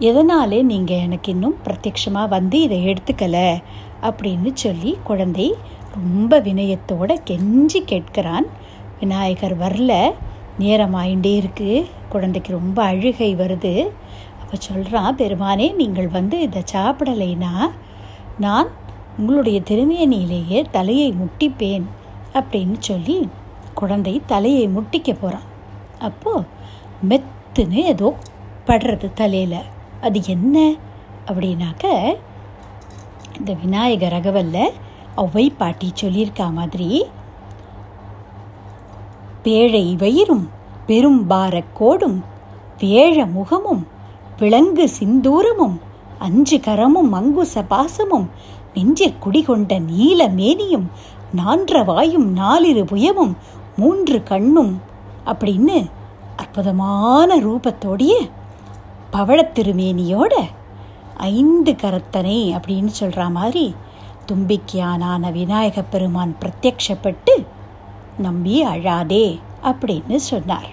எதனாலே 0.00 0.62
நீங்கள் 0.62 0.96
எனக்கு 0.96 1.32
இன்னும் 1.32 1.56
பிரத்யட்சமாக 1.64 2.28
வந்து 2.28 2.60
இதை 2.60 2.86
எடுத்துக்கலை? 2.86 3.62
அப்படின்னு 4.02 4.50
சொல்லி 4.54 4.98
குழந்தை 5.04 5.54
ரொம்ப 6.02 6.40
வினயத்தோடு 6.40 7.16
கெஞ்சி 7.30 7.84
கேட்கிறான். 7.86 8.46
விநாயகர் 9.00 9.58
வரல. 9.58 10.12
நேரமாயிண்டே 10.60 11.26
இருக்குது 11.26 11.34
இருக்கு. 11.34 11.86
குழந்தைக்கு 12.08 12.52
ரொம்ப 12.52 12.82
அழுகை 12.82 13.36
வருது. 13.36 13.88
அப்போ 14.48 14.64
சொல்கிறான் 14.64 15.16
பெருமானே 15.16 15.74
நீங்கள் 15.74 16.08
வந்து 16.08 16.40
இதை 16.40 16.62
சாப்பிடலைனா 16.72 17.70
நான் 18.40 18.68
உங்களுடைய 19.18 19.60
திருமேனியிலேயே 19.60 20.64
தலையை 20.70 21.12
முட்டிப்பேன் 21.12 21.82
அப்படின்னு 22.32 22.76
சொல்லி 22.78 23.28
குழந்தை 23.74 24.22
தலையை 24.26 24.68
முட்டிக்க 24.68 25.16
போகிறான் 25.20 25.42
அப்போது 25.98 26.44
மெத்துன்னு 27.08 27.72
ஏதோ 27.72 28.16
படுறது 28.66 29.12
தலையில். 29.12 29.62
அது 30.00 30.20
என்ன? 30.26 30.74
அப்படின்னாக்க 31.26 32.14
இந்த 33.38 33.52
விநாயகர் 33.52 34.12
ரகவல்ல 34.12 34.68
ஒவ்வை 35.16 35.52
பாட்டி 35.58 35.92
சொல்லியிருக்கா 36.00 36.52
மாதிரி 36.52 37.04
பேழை 39.44 39.96
வயிறும் 39.96 40.48
பெரும் 40.86 41.30
கோடும் 41.30 42.24
வேழ 42.78 43.30
முகமும் 43.30 43.96
விலங்கு 44.38 44.90
சிந்தூரமும் 44.98 45.76
அஞ்சு 46.18 46.56
கரமும் 46.56 47.12
மங்குச 47.12 47.64
பாசமும் 47.70 48.26
நெஞ்சிற் 48.74 49.22
குடிகொண்ட 49.24 49.78
நீல 49.78 50.28
மேனியும் 50.28 50.86
நான்ற 51.36 51.84
வாயும் 51.84 52.32
நாலிரு 52.32 52.84
புயமும் 52.84 53.34
மூன்று 53.76 54.22
கண்ணும் 54.22 54.80
அப்படின்னு 55.26 55.90
அற்புதமான 56.36 57.36
ரூபத்தோடைய 57.36 58.12
பவழத்திருமேனியோட 59.12 60.34
ஐந்து 61.16 61.72
கரத்தனை 61.72 62.38
அப்படின்னு 62.56 62.86
சொல்கிற 62.86 63.28
மாதிரி 63.28 63.74
தும்பிக்கையானான 64.26 65.32
விநாயக 65.32 65.82
பெருமான் 65.82 66.36
பிரத்யக்ஷப்பட்டு 66.40 67.34
நம்பி 68.18 68.64
அழாதே 68.64 69.40
அப்படின்னு 69.62 70.16
சொன்னார். 70.16 70.70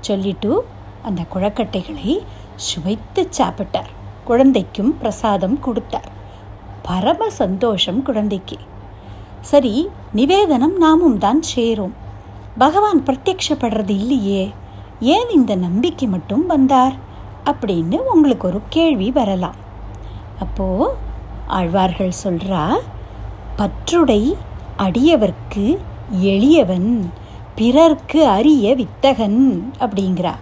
சொல்லிட்டு 0.00 0.66
அந்த 1.02 1.22
குழக்கட்டைகளை 1.34 2.22
சுவைத்து 2.68 3.22
சாப்பிட்டார். 3.38 3.90
குழந்தைக்கும் 4.24 4.92
பிரசாதம் 4.98 5.56
கொடுத்தார். 5.60 6.10
பரம 6.82 7.30
சந்தோஷம் 7.30 8.00
குழந்தைக்கு. 8.02 8.58
சரி 9.50 9.74
நிவேதனம் 10.14 10.76
நாமும் 10.76 11.18
தான் 11.18 11.42
சேரும். 11.52 11.94
பகவான் 12.58 13.00
பிரத்யக்ஷப்படுறது 13.06 13.94
இல்லையே 14.02 14.42
ஏன் 15.14 15.30
இந்த 15.30 15.52
நம்பிக்கை 15.66 16.06
மட்டும் 16.08 16.44
வந்தார்? 16.46 16.96
அப்படின்னு 17.50 17.98
உங்களுக்கு 18.14 18.46
ஒரு 18.48 18.60
கேள்வி 18.68 19.10
வரலாம். 19.10 19.58
அப்போ 20.40 20.66
ஆழ்வார்கள் 21.58 22.12
சொல்றா 22.24 22.64
பற்றுடை 23.60 24.22
அடியவர்க்கு 24.78 25.64
எளியவன் 26.34 26.90
பிறர்க்கு 27.54 28.20
அரிய 28.36 28.66
வித்தகன் 28.80 29.40
அப்படிங்கிறா. 29.80 30.34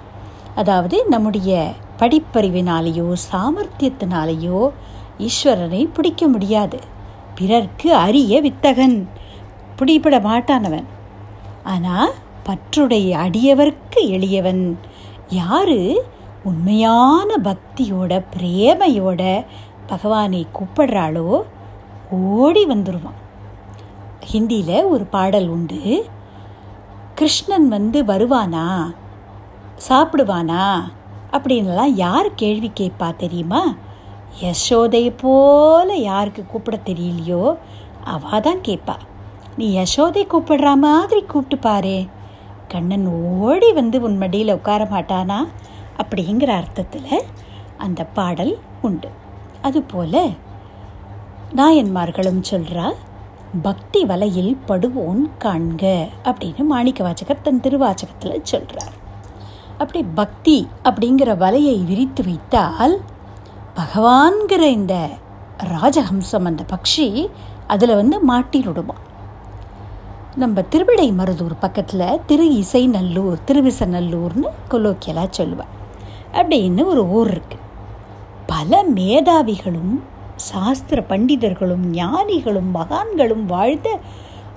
அதாவது 0.55 0.97
நம்முடைய 1.09 1.51
படிப்பறிவினாலேயோ 1.99 3.13
சாமர்த்தியத்தினாலேயோ 3.33 4.71
ஈஸ்வரனை 5.19 5.89
பிடிக்க 5.93 6.29
முடியாது. 6.29 6.79
பிறர்க்கு 7.35 7.95
அரிய 7.95 8.43
வித்தகன். 8.43 9.07
பிடிபட 9.79 10.17
மாட்டானவன். 10.21 10.85
ஆனால் 11.65 12.13
பற்றுடைய 12.47 13.09
அடியவர்க்கு 13.25 14.01
எளியவன். 14.07 14.79
யாரு? 15.29 16.05
உண்மையான 16.45 17.37
பக்தியோட 17.45 18.25
பிரேமையோட 18.37 19.45
பகவானை 19.87 20.47
கூப்பிடுறாளோ 20.57 21.43
ஓடி 22.11 22.67
வந்துடுவான் 22.67 23.19
ஹிந்தியில் 24.33 24.89
ஒரு 24.89 25.05
பாடல் 25.05 25.49
உண்டு. 25.49 26.07
கிருஷ்ணன் 27.15 27.69
வந்து 27.69 28.05
வருவானா? 28.05 28.95
சாப்பிடுவானா? 29.89 30.93
அப்படின்லாம் 31.33 31.93
யார் 31.95 32.29
கேள்வி 32.35 32.71
கேட்பா 32.81 33.09
தெரியுமா? 33.17 33.63
யசோதை 34.41 35.13
போல 35.17 35.95
யாருக்கு 35.95 36.47
கூப்பிட 36.47 36.77
தெரியலையோ 36.85 37.43
அவா 38.05 38.39
தான் 38.39 38.61
கேட்பா. 38.61 38.97
நீ 39.57 39.67
யசோதை 39.79 40.23
கூப்பிடுற 40.33 40.75
மாதிரி 40.75 41.21
கூப்பிட்டு 41.21 41.59
பாரு. 41.59 41.97
கண்ணன் 42.69 43.07
ஓடி 43.07 43.73
வந்து 43.73 44.01
உன் 44.01 44.19
மடியில் 44.19 44.53
உட்கார 44.53 44.85
மாட்டானா? 44.85 45.39
அப்படிங்கிற 46.03 46.51
அர்த்தத்தில் 46.61 47.25
அந்த 47.77 48.01
பாடல் 48.05 48.55
உண்டு. 48.81 49.11
அதுபோல் 49.63 50.23
நாயன்மார்களும் 51.57 52.43
சொல்கிறா 52.51 52.87
பக்தி 53.63 54.05
வலையில் 54.05 54.57
படுவோன் 54.67 55.23
காண்க 55.45 55.85
அப்படின்னு 56.25 56.65
மாணிக்க 56.73 57.03
வாச்சகர் 57.05 57.41
தன் 57.41 57.61
திருவாச்சகத்தில் 57.61 58.43
சொல்கிறார் 58.43 58.97
அப்படி 59.79 60.05
பக்தி 60.15 60.69
அப்படிங்கிற 60.85 61.37
வலையை 61.37 61.85
விரித்து 61.85 62.25
வைத்தால் 62.25 62.95
பகவான்கிற 63.77 64.63
இந்த 64.71 64.95
ராஜஹம்சம் 65.73 66.43
அந்த 66.43 66.65
பக்ஷி 66.73 67.29
அதில் 67.67 67.95
வந்து 67.95 68.29
மாட்டிடுமா 68.29 68.97
நம்ம 70.37 70.63
திருவிடை 70.63 71.13
மருதூர் 71.13 71.55
பக்கத்தில் 71.61 72.21
திரு 72.27 72.51
இசை 72.55 72.87
நல்லூர் 72.87 73.39
திருவிசநல்லூர்னு 73.47 74.49
கொலோக்கியலாக 74.71 75.29
சொல்லுவேன் 75.37 75.73
அப்படின்னு 76.33 76.85
ஒரு 76.85 77.07
ஊர் 77.09 77.31
இருக்குது 77.31 77.67
பல 78.47 78.83
மேதாவிகளும் 78.95 79.95
சாஸ்திர 80.37 81.05
பண்டிதர்களும் 81.09 81.87
ஞானிகளும் 81.93 82.77
மகான்களும் 82.77 83.47
வாழ்ந்த 83.47 83.89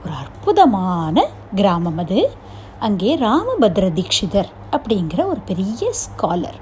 ஒரு 0.03 0.13
அற்புதமான 0.19 1.15
கிராமம் 1.55 1.97
அது. 1.97 2.31
அங்கே 2.79 3.17
ராமபத்ர 3.17 3.93
தீட்சிதர் 3.93 4.49
அப்படிங்கிற 4.71 5.25
ஒரு 5.25 5.39
பெரிய 5.45 5.91
ஸ்காலர் 5.91 6.59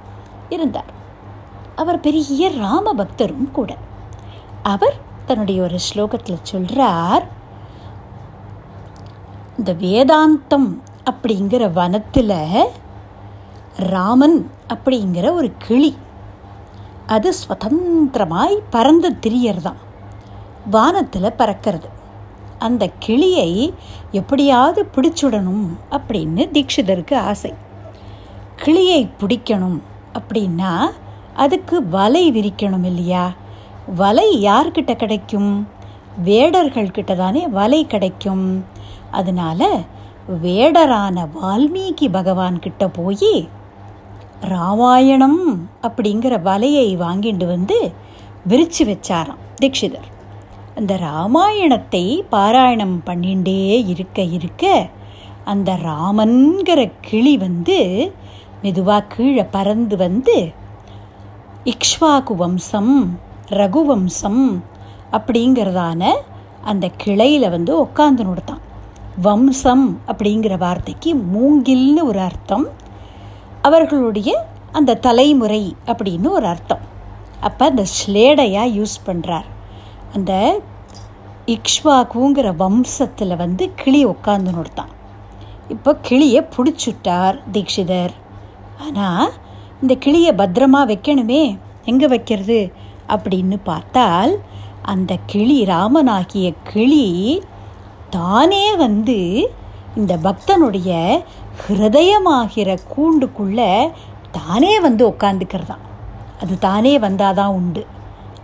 இருந்தார். 0.50 0.98
அவர் 1.76 2.00
பெரிய 2.00 2.52
ராம 2.52 2.94
பக்தரும் 2.94 3.52
கூட. 3.52 3.76
அவர் 4.64 4.96
தன்னுடைய 5.26 5.62
ஒரு 5.62 5.80
ஸ்லோகத்தில் 5.94 6.40
சொல்கிறார் 6.42 7.28
இந்த 9.58 9.74
வேதாந்தம் 9.74 10.80
அப்படிங்கிற 11.10 11.72
வனத்தில் 11.72 12.64
ராமன் 13.78 14.52
அப்படிங்கிற 14.68 15.32
ஒரு 15.32 15.52
கிளி 15.58 15.98
அது 17.08 17.34
ஸ்வதந்திரமாய் 17.34 18.60
பறந்து 18.70 19.12
திரியறதான் 19.12 19.80
வானத்தில் 20.70 21.34
பறக்கிறது. 21.38 21.90
அந்த 22.60 22.90
கிளியை 23.00 23.74
எப்படியாவது 24.12 24.88
பிடிச்சுடணும் 24.96 25.68
அப்படின்னு 25.92 26.50
தீட்சிதருக்கு 26.54 27.16
ஆசை. 27.16 27.54
கிளியை 28.60 29.02
பிடிக்கணும் 29.20 29.80
அப்படின்னா 30.18 30.72
அதுக்கு 31.34 31.76
வலை 31.90 32.24
விரிக்கணும் 32.32 32.86
இல்லையா? 32.86 33.26
வலை 33.96 34.28
யார்கிட்ட 34.44 34.94
கிடைக்கும்? 34.96 35.52
வேடர்கள்கிட்ட 36.26 37.14
தானே 37.16 37.44
வலை 37.58 37.82
கிடைக்கும். 37.88 38.46
அதனால 39.12 39.62
வேடரான 40.44 41.18
வால்மீகி 41.38 42.08
பகவான் 42.12 42.60
கிட்ட 42.60 42.88
போய் 42.88 43.34
ராமாயணம் 44.42 45.42
அப்படிங்கிற 45.82 46.34
வலையை 46.50 46.88
வாங்கிட்டு 47.06 47.46
வந்து 47.46 47.78
விரிச்சு 48.50 48.84
வச்சாராம் 48.92 49.44
தீட்சிதர். 49.62 50.10
அந்த 50.76 50.94
ராமாயணத்தை 50.98 52.06
பாராயணம் 52.32 52.98
பண்ணிண்டே 53.06 53.62
இருக்க 53.94 54.22
இருக்க 54.38 54.64
அந்த 55.46 55.70
ராமன்கிற 55.86 56.80
கிளி 57.02 57.34
வந்து 57.38 57.78
மெதுவாக 58.62 59.10
கீழே 59.14 59.44
பறந்து 59.56 59.96
வந்து 60.06 60.36
இக்ஷ்வாகு 61.74 62.34
வம்சம் 62.42 62.94
ரகுவம்சம் 63.60 64.44
அப்படிங்கிறதான 65.18 66.12
அந்த 66.72 66.86
கிளையில் 67.04 67.54
வந்து 67.56 67.72
உட்காந்து 67.86 68.24
நொடுத்தான். 68.28 68.64
வம்சம் 69.22 69.86
அப்படிங்கிற 70.12 70.54
வார்த்தைக்கு 70.58 71.12
மூங்கில்னு 71.36 72.02
ஒரு 72.10 72.20
அர்த்தம் 72.20 72.66
அவர்களுடைய 73.68 74.32
அந்த 74.78 74.98
தலைமுறை 75.08 75.64
அப்படின்னு 75.92 76.30
ஒரு 76.38 76.48
அர்த்தம். 76.54 76.84
அப்போ 77.48 77.64
அந்த 77.72 77.84
ஸ்லேடையாக 77.98 78.76
யூஸ் 78.78 78.96
பண்ணுறார் 79.06 79.50
அந்த 80.16 80.34
இக்ஷ்வாகுங்கிற 81.56 82.48
வம்சத்தில் 82.64 83.36
வந்து 83.44 83.66
கிளி 83.82 84.02
உட்காந்து 84.06 84.52
நொடுத்தான். 84.58 84.92
இப்போ 85.76 85.92
கிளியை 86.08 86.42
பிடிச்சுட்டார் 86.56 87.38
தீக்ஷிதர் 87.56 88.14
ஆனால் 88.80 89.32
இந்த 89.82 89.96
கிளியை 89.96 90.32
பத்திரமா 90.34 90.80
வைக்கணுமே 90.88 91.58
எங்கே 91.86 92.08
வைக்கிறது? 92.08 92.72
அப்படின்னு 93.08 93.58
பார்த்தால் 93.64 94.34
அந்த 94.82 95.18
கிளி 95.26 95.66
ராமனாகிய 95.66 96.54
கிளி 96.64 97.08
தானே 98.10 98.76
வந்து 98.76 99.18
இந்த 99.96 100.18
பக்தனுடைய 100.24 100.92
ஹிருதயமாகிற 101.62 102.78
கூண்டுக்குள்ள 102.96 103.62
தானே 104.32 104.80
வந்து 104.80 105.10
உட்காந்துக்கிறதான் 105.10 105.86
அது 106.42 106.60
தானே 106.60 107.00
வந்தாதான் 107.00 107.54
உண்டு. 107.60 107.86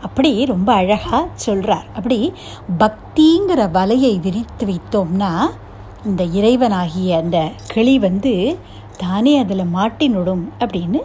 அப்படி 0.01 0.45
ரொம்ப 0.45 0.73
அழகாக 0.73 1.27
சொல்கிறார் 1.35 1.85
அப்படி 1.95 2.33
பக்திங்கிற 2.79 3.61
வலையை 3.77 4.19
விரித்து 4.19 4.65
வைத்தோம்னா 4.65 5.31
இந்த 6.05 6.23
இறைவனாகிய 6.23 7.15
அந்த 7.15 7.49
கிளி 7.73 7.99
வந்து 7.99 8.33
தானே 8.95 9.39
அதில் 9.39 9.73
மாட்டினுடும் 9.73 10.49
அப்படின்னு 10.60 11.01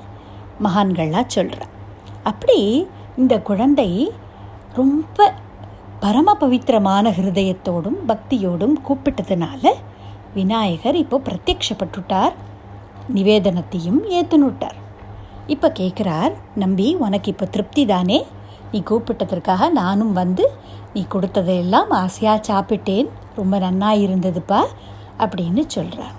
மகான்கள்லாம் 0.65 1.27
சொல்கிறார் 1.27 1.71
அப்படி 2.23 2.87
இந்த 3.17 3.41
குழந்தை 3.41 4.13
ரொம்ப 4.75 5.33
பரம 6.01 6.35
பவித்திரமான 6.35 7.11
ஹிருதயத்தோடும் 7.11 7.99
பக்தியோடும் 8.09 8.77
கூப்பிட்டதுனால 8.89 9.65
விநாயகர் 10.35 10.95
இப்போ 10.95 11.19
பிரத்யக்ஷப்பட்டுட்டார் 11.19 12.35
நிவேதனத்தையும் 13.15 14.01
ஏற்றுனுட்டார் 14.09 14.79
இப்போ 15.47 15.73
கேட்குறார் 15.79 16.33
நம்பி 16.55 16.95
உனக்கு 16.95 17.31
இப்போ 17.31 17.47
திருப்தி 17.47 17.87
தானே? 17.87 18.25
நீ 18.73 18.83
கூப்பிட்டதற்காக 18.91 19.69
நானும் 19.69 20.13
வந்து 20.13 20.51
நீ 20.95 21.07
கொடுத்ததையெல்லாம் 21.11 21.91
ஆசையாக 21.91 22.53
சாப்பிட்டேன். 22.53 23.09
ரொம்ப 23.37 23.59
நன்னா 23.59 23.91
இருந்ததுப்பா 23.97 24.61
அப்படின்னு 25.19 25.67
சொல்கிறார் 25.67 26.17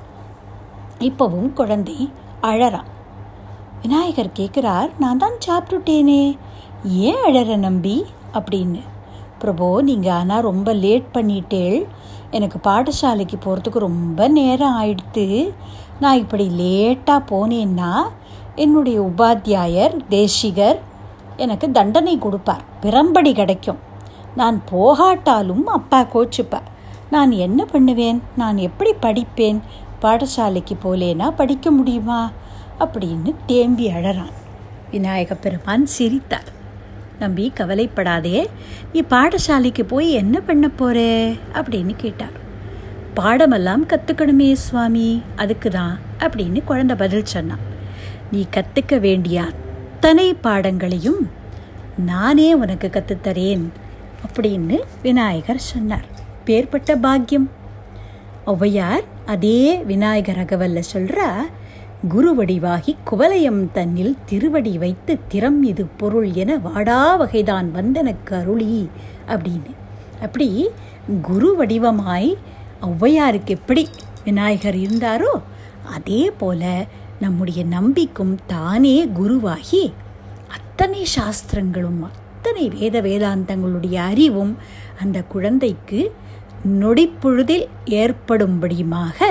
இப்போவும் 1.01 1.53
குழந்தை 1.53 2.09
அழறான். 2.41 2.89
விநாயகர் 3.81 4.31
கேட்குறார் 4.39 4.89
நான் 4.99 5.17
தான் 5.17 5.37
சாப்பிட்டுட்டேனே 5.47 6.37
ஏன் 6.83 7.21
அழற 7.25 7.55
நம்பி? 7.55 8.05
அப்படின்னு. 8.33 8.81
பிரபோ 9.41 9.81
நீங்கள் 9.81 10.13
ஆனால் 10.13 10.41
ரொம்ப 10.41 10.73
லேட் 10.73 11.09
பண்ணிட்டேள். 11.13 11.85
எனக்கு 12.31 12.69
பாடசாலைக்கு 12.69 13.37
போகிறதுக்கு 13.45 13.79
ரொம்ப 13.79 14.27
நேரம் 14.27 14.75
ஆயிடுத்து. 14.81 15.53
நான் 15.99 16.17
இப்படி 16.17 16.51
லேட்டாக 16.59 17.25
போனேன்னா 17.31 18.01
என்னுடைய 18.55 19.01
உபாத்தியாயர் 19.01 19.95
தேசிகர் 20.09 20.79
எனக்கு 21.37 21.71
தண்டனை 21.71 22.17
கொடுப்பார். 22.17 22.63
பிரம்படி 22.81 23.33
கிடைக்கும். 23.33 23.79
நான் 24.35 24.61
போகாட்டாலும் 24.71 25.63
அப்பா 25.63 25.99
கோச்சுப்பார். 26.01 26.67
நான் 27.09 27.31
என்ன 27.31 27.65
பண்ணுவேன்? 27.65 28.21
நான் 28.37 28.57
எப்படி 28.57 28.91
படிப்பேன்? 29.01 29.61
பாடசாலைக்கு 30.01 30.77
போலேனா 30.83 31.29
படிக்க 31.29 31.71
முடியுமா? 31.71 32.31
அப்படின்னு 32.79 33.35
தேம்பி 33.45 33.87
அழறான். 33.87 34.31
விநாயக 34.91 35.35
பெருமான் 35.35 35.85
சிரித்தார். 35.85 36.59
நம்பி 37.19 37.51
கவலைப்படாதே. 37.55 38.49
நீ 38.93 39.01
பாடசாலைக்கு 39.01 39.83
போய் 39.83 40.11
என்ன 40.11 40.39
பண்ண 40.39 40.69
போறே? 40.79 41.39
அப்படின்னு 41.53 41.95
கேட்டார். 41.95 42.39
பாடமெல்லாம் 43.15 43.85
கற்றுக்கணுமே 43.87 44.53
சுவாமி. 44.53 45.21
அதுக்கு 45.35 45.69
தான் 45.69 45.99
அப்படின்னு 46.19 46.63
குழந்தை 46.63 46.95
பதில் 46.95 47.25
சொன்னான். 47.25 47.69
நீ 48.31 48.45
கற்றுக்க 48.51 48.99
வேண்டிய 48.99 49.41
அத்தனை 49.41 50.33
பாடங்களையும் 50.33 51.29
நானே 51.97 52.53
உனக்கு 52.53 52.89
கற்றுத்தரேன் 52.93 53.69
அப்படின்னு 54.27 54.79
விநாயகர் 55.01 55.57
சொன்னார். 55.57 56.05
பேர்பட்ட 56.45 56.95
பாக்கியம். 56.95 57.49
ஔவையார் 58.47 59.03
அதே 59.25 59.83
விநாயகர் 59.83 60.37
அகவல்ல 60.37 60.81
சொல்றா 60.93 61.35
குரு 62.07 62.35
வடிவாகி 62.35 62.95
குவலயம் 63.11 63.71
தன்னில் 63.71 64.15
திருவடி 64.25 64.77
வைத்து 64.77 65.19
திறம் 65.27 65.63
இது 65.63 65.85
பொருள் 65.97 66.31
என 66.31 66.57
வாடா 66.57 67.15
வகைதான் 67.15 67.71
வந்தனக்கு 67.75 68.33
அருளி 68.33 68.89
அப்படின்னு. 69.27 69.71
அப்படி 70.21 70.69
குரு 71.21 71.55
வடிவமாய் 71.59 72.35
ஔவையாருக்கு 72.81 73.45
எப்படி 73.45 73.87
விநாயகர் 74.23 74.75
இருந்தாரோ 74.75 75.41
அதே 75.83 76.31
போல 76.31 76.85
நம்முடைய 77.19 77.63
நம்பிக்கும் 77.65 78.37
தானே 78.47 79.07
குருவாகி 79.07 79.93
அத்தனை 80.47 81.05
சாஸ்திரங்களும் 81.15 82.03
அத்தனை 82.03 82.69
வேத 82.69 83.01
வேதாந்தங்களுடைய 83.01 83.95
அறிவும் 83.95 84.57
அந்த 85.01 85.21
குழந்தைக்கு 85.21 86.11
நொடிப்பொழுதில் 86.67 87.67
ஏற்படும்படியுமாக 87.85 89.23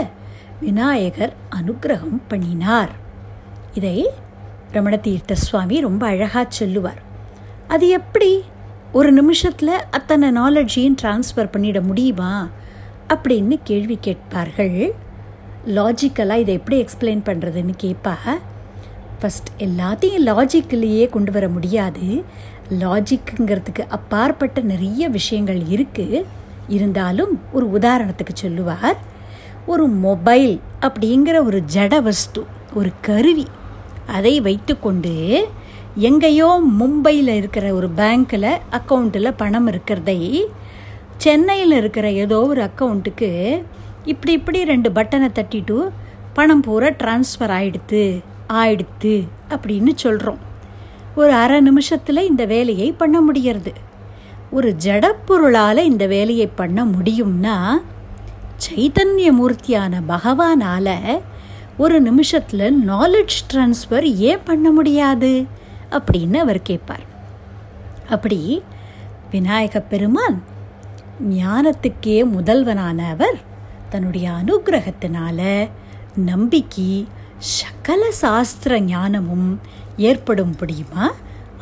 விநாயகர் 0.60 1.34
அனுக்கிரகம் 1.50 2.20
பண்ணினார். 2.28 2.90
இதை 3.74 4.10
ரமண 4.72 4.96
தீர்த்த 4.96 5.34
சுவாமி 5.34 5.80
ரொம்ப 5.80 6.06
அழகாக 6.06 6.46
சொல்லுவார். 6.48 7.02
அது 7.68 7.88
எப்படி? 7.88 8.44
ஒரு 8.92 9.12
நிமிஷத்தில் 9.12 9.72
அத்தனை 9.90 10.28
நாலெட்ஜையும் 10.30 10.94
ட்ரான்ஸ்ஃபர் 11.02 11.20
பண்ணிட 11.36 11.82
முடியுமா? 11.82 12.48
அப்படின்னு 13.08 13.60
கேள்வி 13.64 13.98
கேட்பார்கள். 14.00 14.94
லாஜிக்கலாக 15.66 16.38
இதை 16.38 16.54
எப்படி 16.54 16.82
எக்ஸ்பிளைன் 16.82 17.22
பண்ணுறதுன்னு 17.24 17.72
கேட்பா 17.82 18.14
ஃபஸ்ட் 19.22 19.50
எல்லாத்தையும் 19.58 20.26
லாஜிக்கிலேயே 20.26 21.08
கொண்டு 21.08 21.32
வர 21.32 21.48
முடியாது. 21.48 22.24
லாஜிக்குங்கிறதுக்கு 22.80 23.88
அப்பாற்பட்ட 23.88 24.60
நிறைய 24.60 25.08
விஷயங்கள் 25.08 25.58
இருக்குது 25.58 26.24
இருந்தாலும் 26.70 27.32
ஒரு 27.52 27.66
உதாரணத்துக்கு 27.78 28.34
சொல்லுவார். 28.34 28.98
ஒரு 29.66 29.86
மொபைல் 29.86 30.60
அப்படிங்கிற 30.80 31.36
ஒரு 31.44 31.58
ஜட 31.74 31.94
வஸ்து 32.02 32.40
ஒரு 32.74 32.90
கருவி 33.00 33.46
அதை 34.06 34.40
வைத்துக்கொண்டு 34.40 35.14
எங்கேயோ 35.94 36.48
மும்பையில் 36.80 37.30
இருக்கிற 37.34 37.66
ஒரு 37.74 37.88
பேங்க்கில் 37.96 38.52
அக்கௌண்ட்டில் 38.70 39.36
பணம் 39.36 39.66
இருக்கிறதை 39.66 40.18
சென்னையில் 41.16 41.72
இருக்கிற 41.72 42.10
ஏதோ 42.10 42.38
ஒரு 42.46 42.60
அக்கௌண்ட்டுக்கு 42.62 43.30
இப்படி 44.04 44.32
இப்படி 44.32 44.64
ரெண்டு 44.64 44.90
பட்டனை 44.90 45.28
தட்டிட்டு 45.34 45.78
பணம் 46.32 46.60
பூரா 46.60 46.86
டிரான்ஸ்ஃபர் 46.86 47.52
ஆயிடுத்து 47.58 48.02
ஆயிடுத்து 48.52 49.14
அப்படின்னு 49.48 49.94
சொல்கிறோம் 49.94 50.40
ஒரு 51.14 51.32
அரை 51.32 51.60
நிமிஷத்தில் 51.60 52.28
இந்த 52.28 52.44
வேலையை 52.44 52.88
பண்ண 52.92 53.20
முடிகிறது 53.20 53.72
ஒரு 54.50 54.76
ஜடப்பொருளால் 54.84 55.76
இந்த 55.76 56.06
வேலையை 56.06 56.46
பண்ண 56.46 56.84
முடியும்னா 56.84 57.82
சைத்தன்ய 58.68 59.32
மூர்த்தியான 59.32 60.00
பகவானால் 60.08 61.20
ஒரு 61.78 62.00
நிமிஷத்தில் 62.00 62.88
நாலெட்ஜ் 62.88 63.38
ட்ரான்ஸ்ஃபர் 63.52 64.02
ஏன் 64.02 64.42
பண்ண 64.44 64.70
முடியாது? 64.70 65.44
அப்படின்னு 65.90 66.36
அவர் 66.36 66.62
கேட்பார் 66.62 67.00
அப்படி 68.08 68.62
விநாயக 69.30 69.80
பெருமான் 69.80 70.42
ஞானத்துக்கே 71.30 72.24
முதல்வனான 72.36 73.08
அவர் 73.10 73.38
தன்னுடைய 73.88 74.30
அனுகிரகத்தினால 74.30 75.68
நம்பிக்கை 76.16 77.06
சகல 77.38 78.10
சாஸ்திர 78.10 78.80
ஞானமும் 78.80 79.60
ஏற்படும்படியுமா 79.98 81.10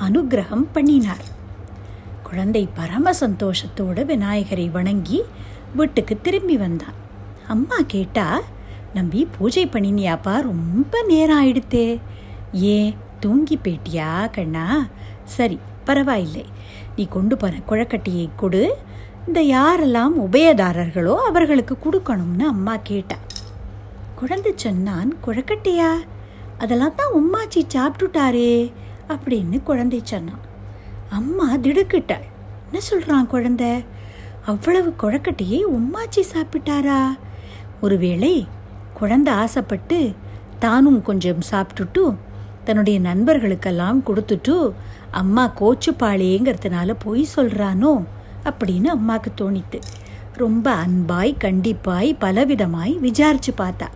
அனுகிரகம் 0.09 0.66
பண்ணினார். 0.72 1.37
குழந்தை 2.29 2.69
பரம 2.75 3.11
சந்தோஷத்தோடு 3.21 4.05
விநாயகரை 4.05 4.71
வணங்கி 4.71 5.19
வீட்டுக்கு 5.77 6.21
திரும்பி 6.21 6.57
வந்தான். 6.57 6.97
அம்மா 7.49 7.77
கேட்டா 7.87 8.41
நம்பி 8.95 9.29
பூஜை 9.38 9.67
பண்ணினியாப்பா 9.67 10.35
ரொம்ப 10.41 11.03
நேரம் 11.03 11.38
ஆயிடுத்தே 11.41 12.01
ஏன் 12.53 12.97
தூங்கி 13.21 13.57
போயிட்டியா 13.57 14.31
கண்ணா? 14.31 14.87
சரி 15.25 15.59
பரவாயில்லை. 15.85 16.45
நீ 16.97 17.07
கொண்டு 17.07 17.37
போன 17.37 17.61
குழக்கட்டியை 17.69 18.29
கொடு. 18.37 18.62
இந்த 19.27 19.41
யாரெல்லாம் 19.41 20.14
உபயதாரர்களோ 20.27 21.14
அவர்களுக்கு 21.31 21.77
கொடுக்கணும்னு 21.85 22.47
அம்மா 22.55 22.77
கேட்டா. 22.77 23.17
குழந்தை 24.17 24.53
சொன்னான் 24.57 25.17
குழக்கட்டையா? 25.27 25.93
அதெல்லாம் 26.59 26.99
தான் 27.01 27.17
உம்மாச்சி 27.21 27.62
சாப்பிட்டுட்டாரே 27.75 28.53
அப்படின்னு 29.09 29.62
குழந்தை 29.62 30.01
சொன்னான். 30.05 30.45
அம்மா 31.11 31.57
திடுக்கிட்டாள் 31.57 32.27
என்ன 32.64 32.81
சொல்கிறான் 32.81 33.29
குழந்த? 33.31 33.85
அவ்வளவு 34.47 34.94
குழக்கட்டையை 35.03 35.61
உம்மாச்சி 35.64 36.23
சாப்பிட்டாரா? 36.33 37.18
ஒருவேளை 37.81 38.47
குழந்தை 38.94 39.33
ஆசைப்பட்டு 39.33 40.14
தானும் 40.59 41.03
கொஞ்சம் 41.03 41.38
சாப்பிட்டுட்டு 41.51 42.16
தன்னுடைய 42.64 43.01
நண்பர்களுக்கெல்லாம் 43.01 44.03
கொடுத்துட்டு 44.07 44.73
அம்மா 45.11 45.53
கோச்சுப்பாளேங்கிறதுனால 45.61 46.94
பொய் 46.99 47.27
சொல்கிறானோ 47.37 48.05
அப்படின்னு 48.44 48.87
அம்மாவுக்கு 48.87 49.33
தோணித்து. 49.35 49.79
ரொம்ப 50.35 50.75
அன்பாய் 50.75 51.35
கண்டிப்பாய் 51.44 52.16
பலவிதமாய் 52.21 52.99
விசாரிச்சு 52.99 53.55
பார்த்தா. 53.59 53.88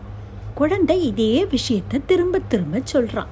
குழந்தை 0.54 1.02
இதே 1.02 1.44
விஷயத்தை 1.44 2.00
திரும்ப 2.06 2.38
திரும்ப 2.38 2.80
சொல்கிறான் 2.84 3.26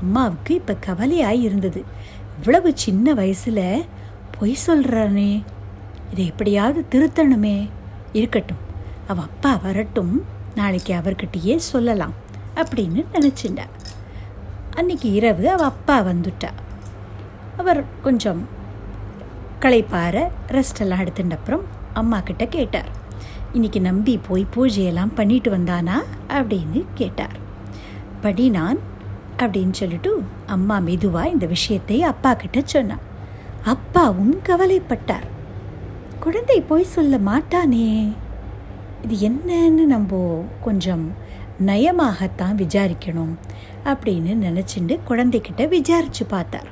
அம்மாவுக்கு 0.00 0.54
இப்போ 0.54 0.76
கவலையாய் 0.86 1.42
இருந்தது. 1.42 1.84
இவ்வளவு 2.38 2.70
சின்ன 2.74 3.14
வயசில் 3.14 3.84
பொய் 4.38 4.56
சொல்கிறானே 4.66 5.30
இதை 6.10 6.26
எப்படியாவது 6.26 6.80
திருத்தணுமே. 6.90 7.56
இருக்கட்டும் 8.12 8.62
அவ 9.06 9.22
அப்பா 9.22 9.52
வரட்டும் 9.62 10.12
நாளைக்கு 10.54 10.92
அவர்கிட்டயே 10.94 11.56
சொல்லலாம் 11.56 12.14
அப்படின்னு 12.54 13.00
நினச்சிண்டா 13.14 13.66
அன்னைக்கு 14.70 15.08
இரவு 15.12 15.44
அவ 15.50 15.64
அப்பா 15.64 15.96
வந்துட்டா. 16.00 16.50
அவர் 17.56 17.84
கொஞ்சம் 18.02 18.48
களைப்பார 19.60 20.16
ரெஸ்டெல்லாம் 20.48 21.02
எடுத்துட்ட 21.04 21.30
அப்புறம் 21.30 21.64
அம்மா 21.92 22.18
கிட்ட 22.20 22.44
கேட்டார். 22.46 22.90
இன்னைக்கு 23.52 23.80
நம்பி 23.80 24.14
போய் 24.28 24.46
பூஜையெல்லாம் 24.54 25.14
பண்ணிட்டு 25.14 25.50
வந்தானா 25.56 25.98
அப்படின்னு 26.28 26.80
கேட்டார். 26.94 27.36
படி 28.20 28.48
நான் 28.48 28.78
அப்படின்னு 29.42 29.74
சொல்லிட்டு 29.80 30.10
அம்மா 30.46 30.76
மெதுவாக 30.78 31.32
இந்த 31.34 31.46
விஷயத்தை 31.46 31.98
அப்பா 32.02 32.30
கிட்ட 32.34 32.60
சொன்னான். 32.64 33.04
அப்பாவும் 33.72 34.34
கவலைப்பட்டார். 34.48 35.26
குழந்தை 36.20 36.58
போய் 36.60 36.92
சொல்ல 36.94 37.18
மாட்டானே. 37.30 37.88
இது 39.04 39.16
என்னன்னு 39.28 39.84
நம்ம 39.94 40.20
கொஞ்சம் 40.66 41.04
நயமாகத்தான் 41.66 42.56
விசாரிக்கணும் 42.62 43.34
அப்படின்னு 43.84 44.32
நினச்சிண்டு 44.46 44.94
குழந்தைக்கிட்ட 45.08 45.68
விசாரிச்சு 45.68 46.24
பார்த்தார். 46.26 46.70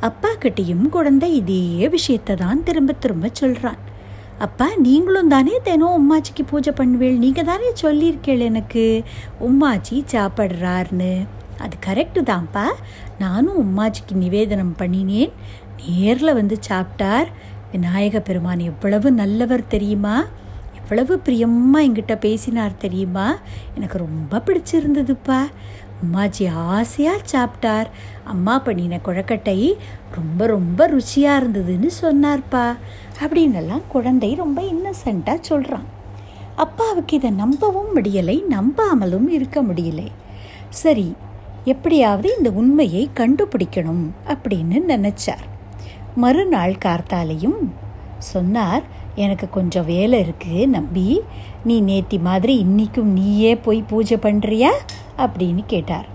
அப்பா 0.00 0.30
கிட்டேயும் 0.42 0.86
குழந்தை 0.88 1.28
இதே 1.34 1.88
விஷயத்தை 1.88 2.34
தான் 2.36 2.62
திரும்ப 2.62 2.92
திரும்ப 2.92 3.28
சொல்கிறான் 3.32 3.80
அப்பா 4.46 4.66
நீங்களும் 4.76 5.30
தானே 5.32 5.54
தினம் 5.62 5.94
உம்மாச்சிக்கு 5.98 6.42
பூஜை 6.50 6.72
பண்ணுவேள் 6.72 7.16
நீங்கள் 7.22 7.48
தானே 7.48 7.70
சொல்லியிருக்கேள் 7.82 8.44
எனக்கு. 8.50 8.84
உம்மாச்சி 9.46 9.96
சாப்பிட்றாருன்னு 10.12 11.12
அது 11.58 11.76
கரெக்டு 11.86 12.18
தான்ப்பா. 12.22 12.66
நானும் 13.18 13.60
உம்மாஜிக்கு 13.62 14.12
நிவேதனம் 14.12 14.74
பண்ணினேன். 14.78 15.30
நேரில் 15.88 16.34
வந்து 16.34 16.58
சாப்பிட்டார். 16.68 17.26
விநாயக 17.72 18.20
பெருமான் 18.20 18.58
எவ்வளவு 18.58 19.10
நல்லவர் 19.12 19.66
தெரியுமா? 19.66 20.24
எவ்வளவு 20.80 21.18
பிரியமாக 21.18 21.84
என்கிட்ட 21.84 22.14
பேசினார் 22.20 22.76
தெரியுமா? 22.76 23.36
எனக்கு 23.74 23.98
ரொம்ப 23.98 24.42
பிடிச்சிருந்ததுப்பா. 24.46 25.40
அம்மாஜி 26.02 26.50
ஆசையாக 26.50 27.20
சாப்பிட்டார். 27.32 27.86
அம்மா 28.24 28.58
பண்ணின 28.58 29.00
குழக்கட்டை 29.04 29.76
ரொம்ப 30.14 30.46
ரொம்ப 30.46 30.88
ருச்சியாக 30.88 31.40
இருந்ததுன்னு 31.40 31.90
சொன்னார்ப்பா. 32.02 32.76
அப்படின்னெல்லாம் 33.20 33.82
குழந்தை 33.88 34.34
ரொம்ப 34.34 34.62
இன்னசென்ட்டாக 34.62 35.40
சொல்கிறான் 35.40 35.86
அப்பாவுக்கு 36.56 37.16
இதை 37.16 37.30
நம்பவும் 37.30 37.96
முடியலை 37.96 38.42
நம்பாமலும் 38.50 39.28
இருக்க 39.28 39.62
முடியலை. 39.62 40.06
சரி 40.68 41.16
எப்படியாவது 41.64 42.34
இந்த 42.38 42.50
உண்மையை 42.50 43.10
கண்டுபிடிக்கணும் 43.14 44.04
அப்படின்னு 44.26 44.78
நினச்சார். 44.88 45.44
மறுநாள் 46.16 46.76
கார்த்தாலையும் 46.84 47.60
சொன்னார் 48.18 48.82
எனக்கு 49.14 49.50
கொஞ்சம் 49.50 49.84
வேலை 49.84 50.22
இருக்குது 50.22 50.66
நம்பி. 50.66 51.20
நீ 51.64 51.82
நேத்தி 51.82 52.20
மாதிரி 52.20 52.58
இன்றைக்கும் 52.58 53.12
நீயே 53.12 53.56
போய் 53.56 53.82
பூஜை 53.82 54.16
பண்ணுறியா 54.16 54.70
அப்படின்னு 55.16 55.62
கேட்டார். 55.66 56.08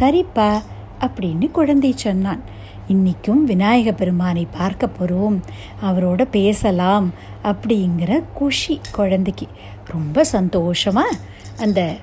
சரிப்பா 0.00 0.60
அப்படின்னு 1.00 1.50
குழந்தை 1.50 1.92
சொன்னான். 1.96 2.42
இன்னைக்கும் 2.88 3.42
விநாயக 3.44 3.92
பெருமானை 3.92 4.46
பார்க்க 4.50 4.86
போகிறோம் 4.86 5.42
அவரோட 5.82 6.24
பேசலாம் 6.30 7.14
அப்படிங்கிற 7.42 8.22
குஷி 8.34 8.80
குழந்தைக்கு. 8.92 9.46
ரொம்ப 9.90 10.24
சந்தோஷமாக 10.24 11.18
அந்த 11.60 11.94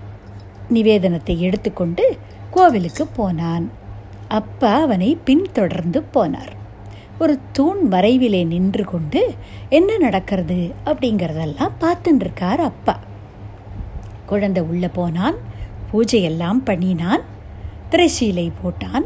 நிவேதனத்தை 0.70 1.40
எடுத்துக்கொண்டு 1.40 2.18
கோவிலுக்கு 2.54 3.08
போனான். 3.08 3.72
அப்பா 4.28 4.82
அவனை 4.82 5.18
பின்தொடர்ந்து 5.26 6.04
போனார். 6.14 6.54
ஒரு 7.20 7.40
தூண் 7.52 7.78
மறைவிலே 7.92 8.46
நின்று 8.46 8.84
கொண்டு 8.84 9.34
என்ன 9.70 9.98
நடக்கிறது? 9.98 10.74
அப்படிங்கிறதெல்லாம் 10.86 11.72
பார்த்துட்டு 11.82 12.16
இருக்கார் 12.16 12.60
அப்பா. 12.60 13.00
குழந்தை 14.26 14.64
உள்ளே 14.64 14.88
போனான். 14.88 15.36
பூஜையெல்லாம் 15.94 16.60
பண்ணினான். 16.64 17.22
திரைசீலை 17.92 18.52
போட்டான். 18.64 19.06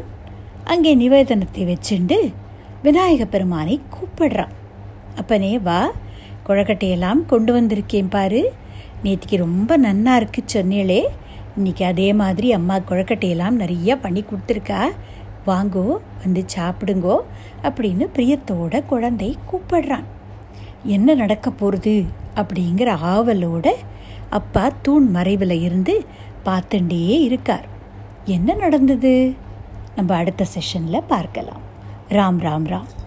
அங்கே 0.64 0.94
நிவேதனத்தை 0.94 1.64
வச்சுண்டு 1.64 2.32
விநாயக 2.82 3.24
பெருமானை 3.24 3.80
கூப்பிடுறான். 3.94 4.52
அப்பனே 5.16 5.58
வா. 5.58 5.90
குழக்கட்டையெல்லாம் 6.46 7.26
கொண்டு 7.26 7.60
வந்திருக்கேன் 7.60 8.10
பாரு. 8.10 8.52
நேற்றுக்கு 9.04 9.36
ரொம்ப 9.36 9.78
நன்னா 9.78 10.16
இருக்கு 10.16 10.44
சொன்னீளே. 10.52 11.02
இன்னைக்கு 11.58 11.84
அதே 11.84 12.12
மாதிரி 12.12 12.52
அம்மா 12.52 12.76
குழக்கட்டையெல்லாம் 12.76 13.50
நிறைய 13.50 13.96
பண்ணி 13.96 14.24
கொடுத்துருக்கா. 14.24 14.82
வாங்கோ 15.46 15.96
வந்து 16.20 16.44
சாப்பிடுங்கோ 16.56 17.16
அப்படின்னு 17.62 18.06
பிரியத்தோட 18.16 18.86
குழந்தை 18.86 19.36
கூப்பிடுறான். 19.50 20.04
என்ன 20.84 21.14
நடக்க 21.14 21.50
போகிறது 21.50 22.04
அப்படிங்கிற 22.36 22.90
ஆவலோட 23.04 23.68
அப்பா 24.30 24.72
தூண் 24.82 25.10
மறைவில் 25.10 25.50
இருந்து 25.50 26.04
பார்த்துட்டே 26.44 27.20
இருக்கார். 27.20 27.66
என்ன 28.24 28.54
நடந்தது? 28.54 29.34
நம்ம 29.96 30.14
அடுத்த 30.14 30.46
செஷனில் 30.54 31.06
பார்க்கலாம். 31.06 31.60
ராம் 32.08 32.40
ராம் 32.46 32.68
ராம். 32.74 32.97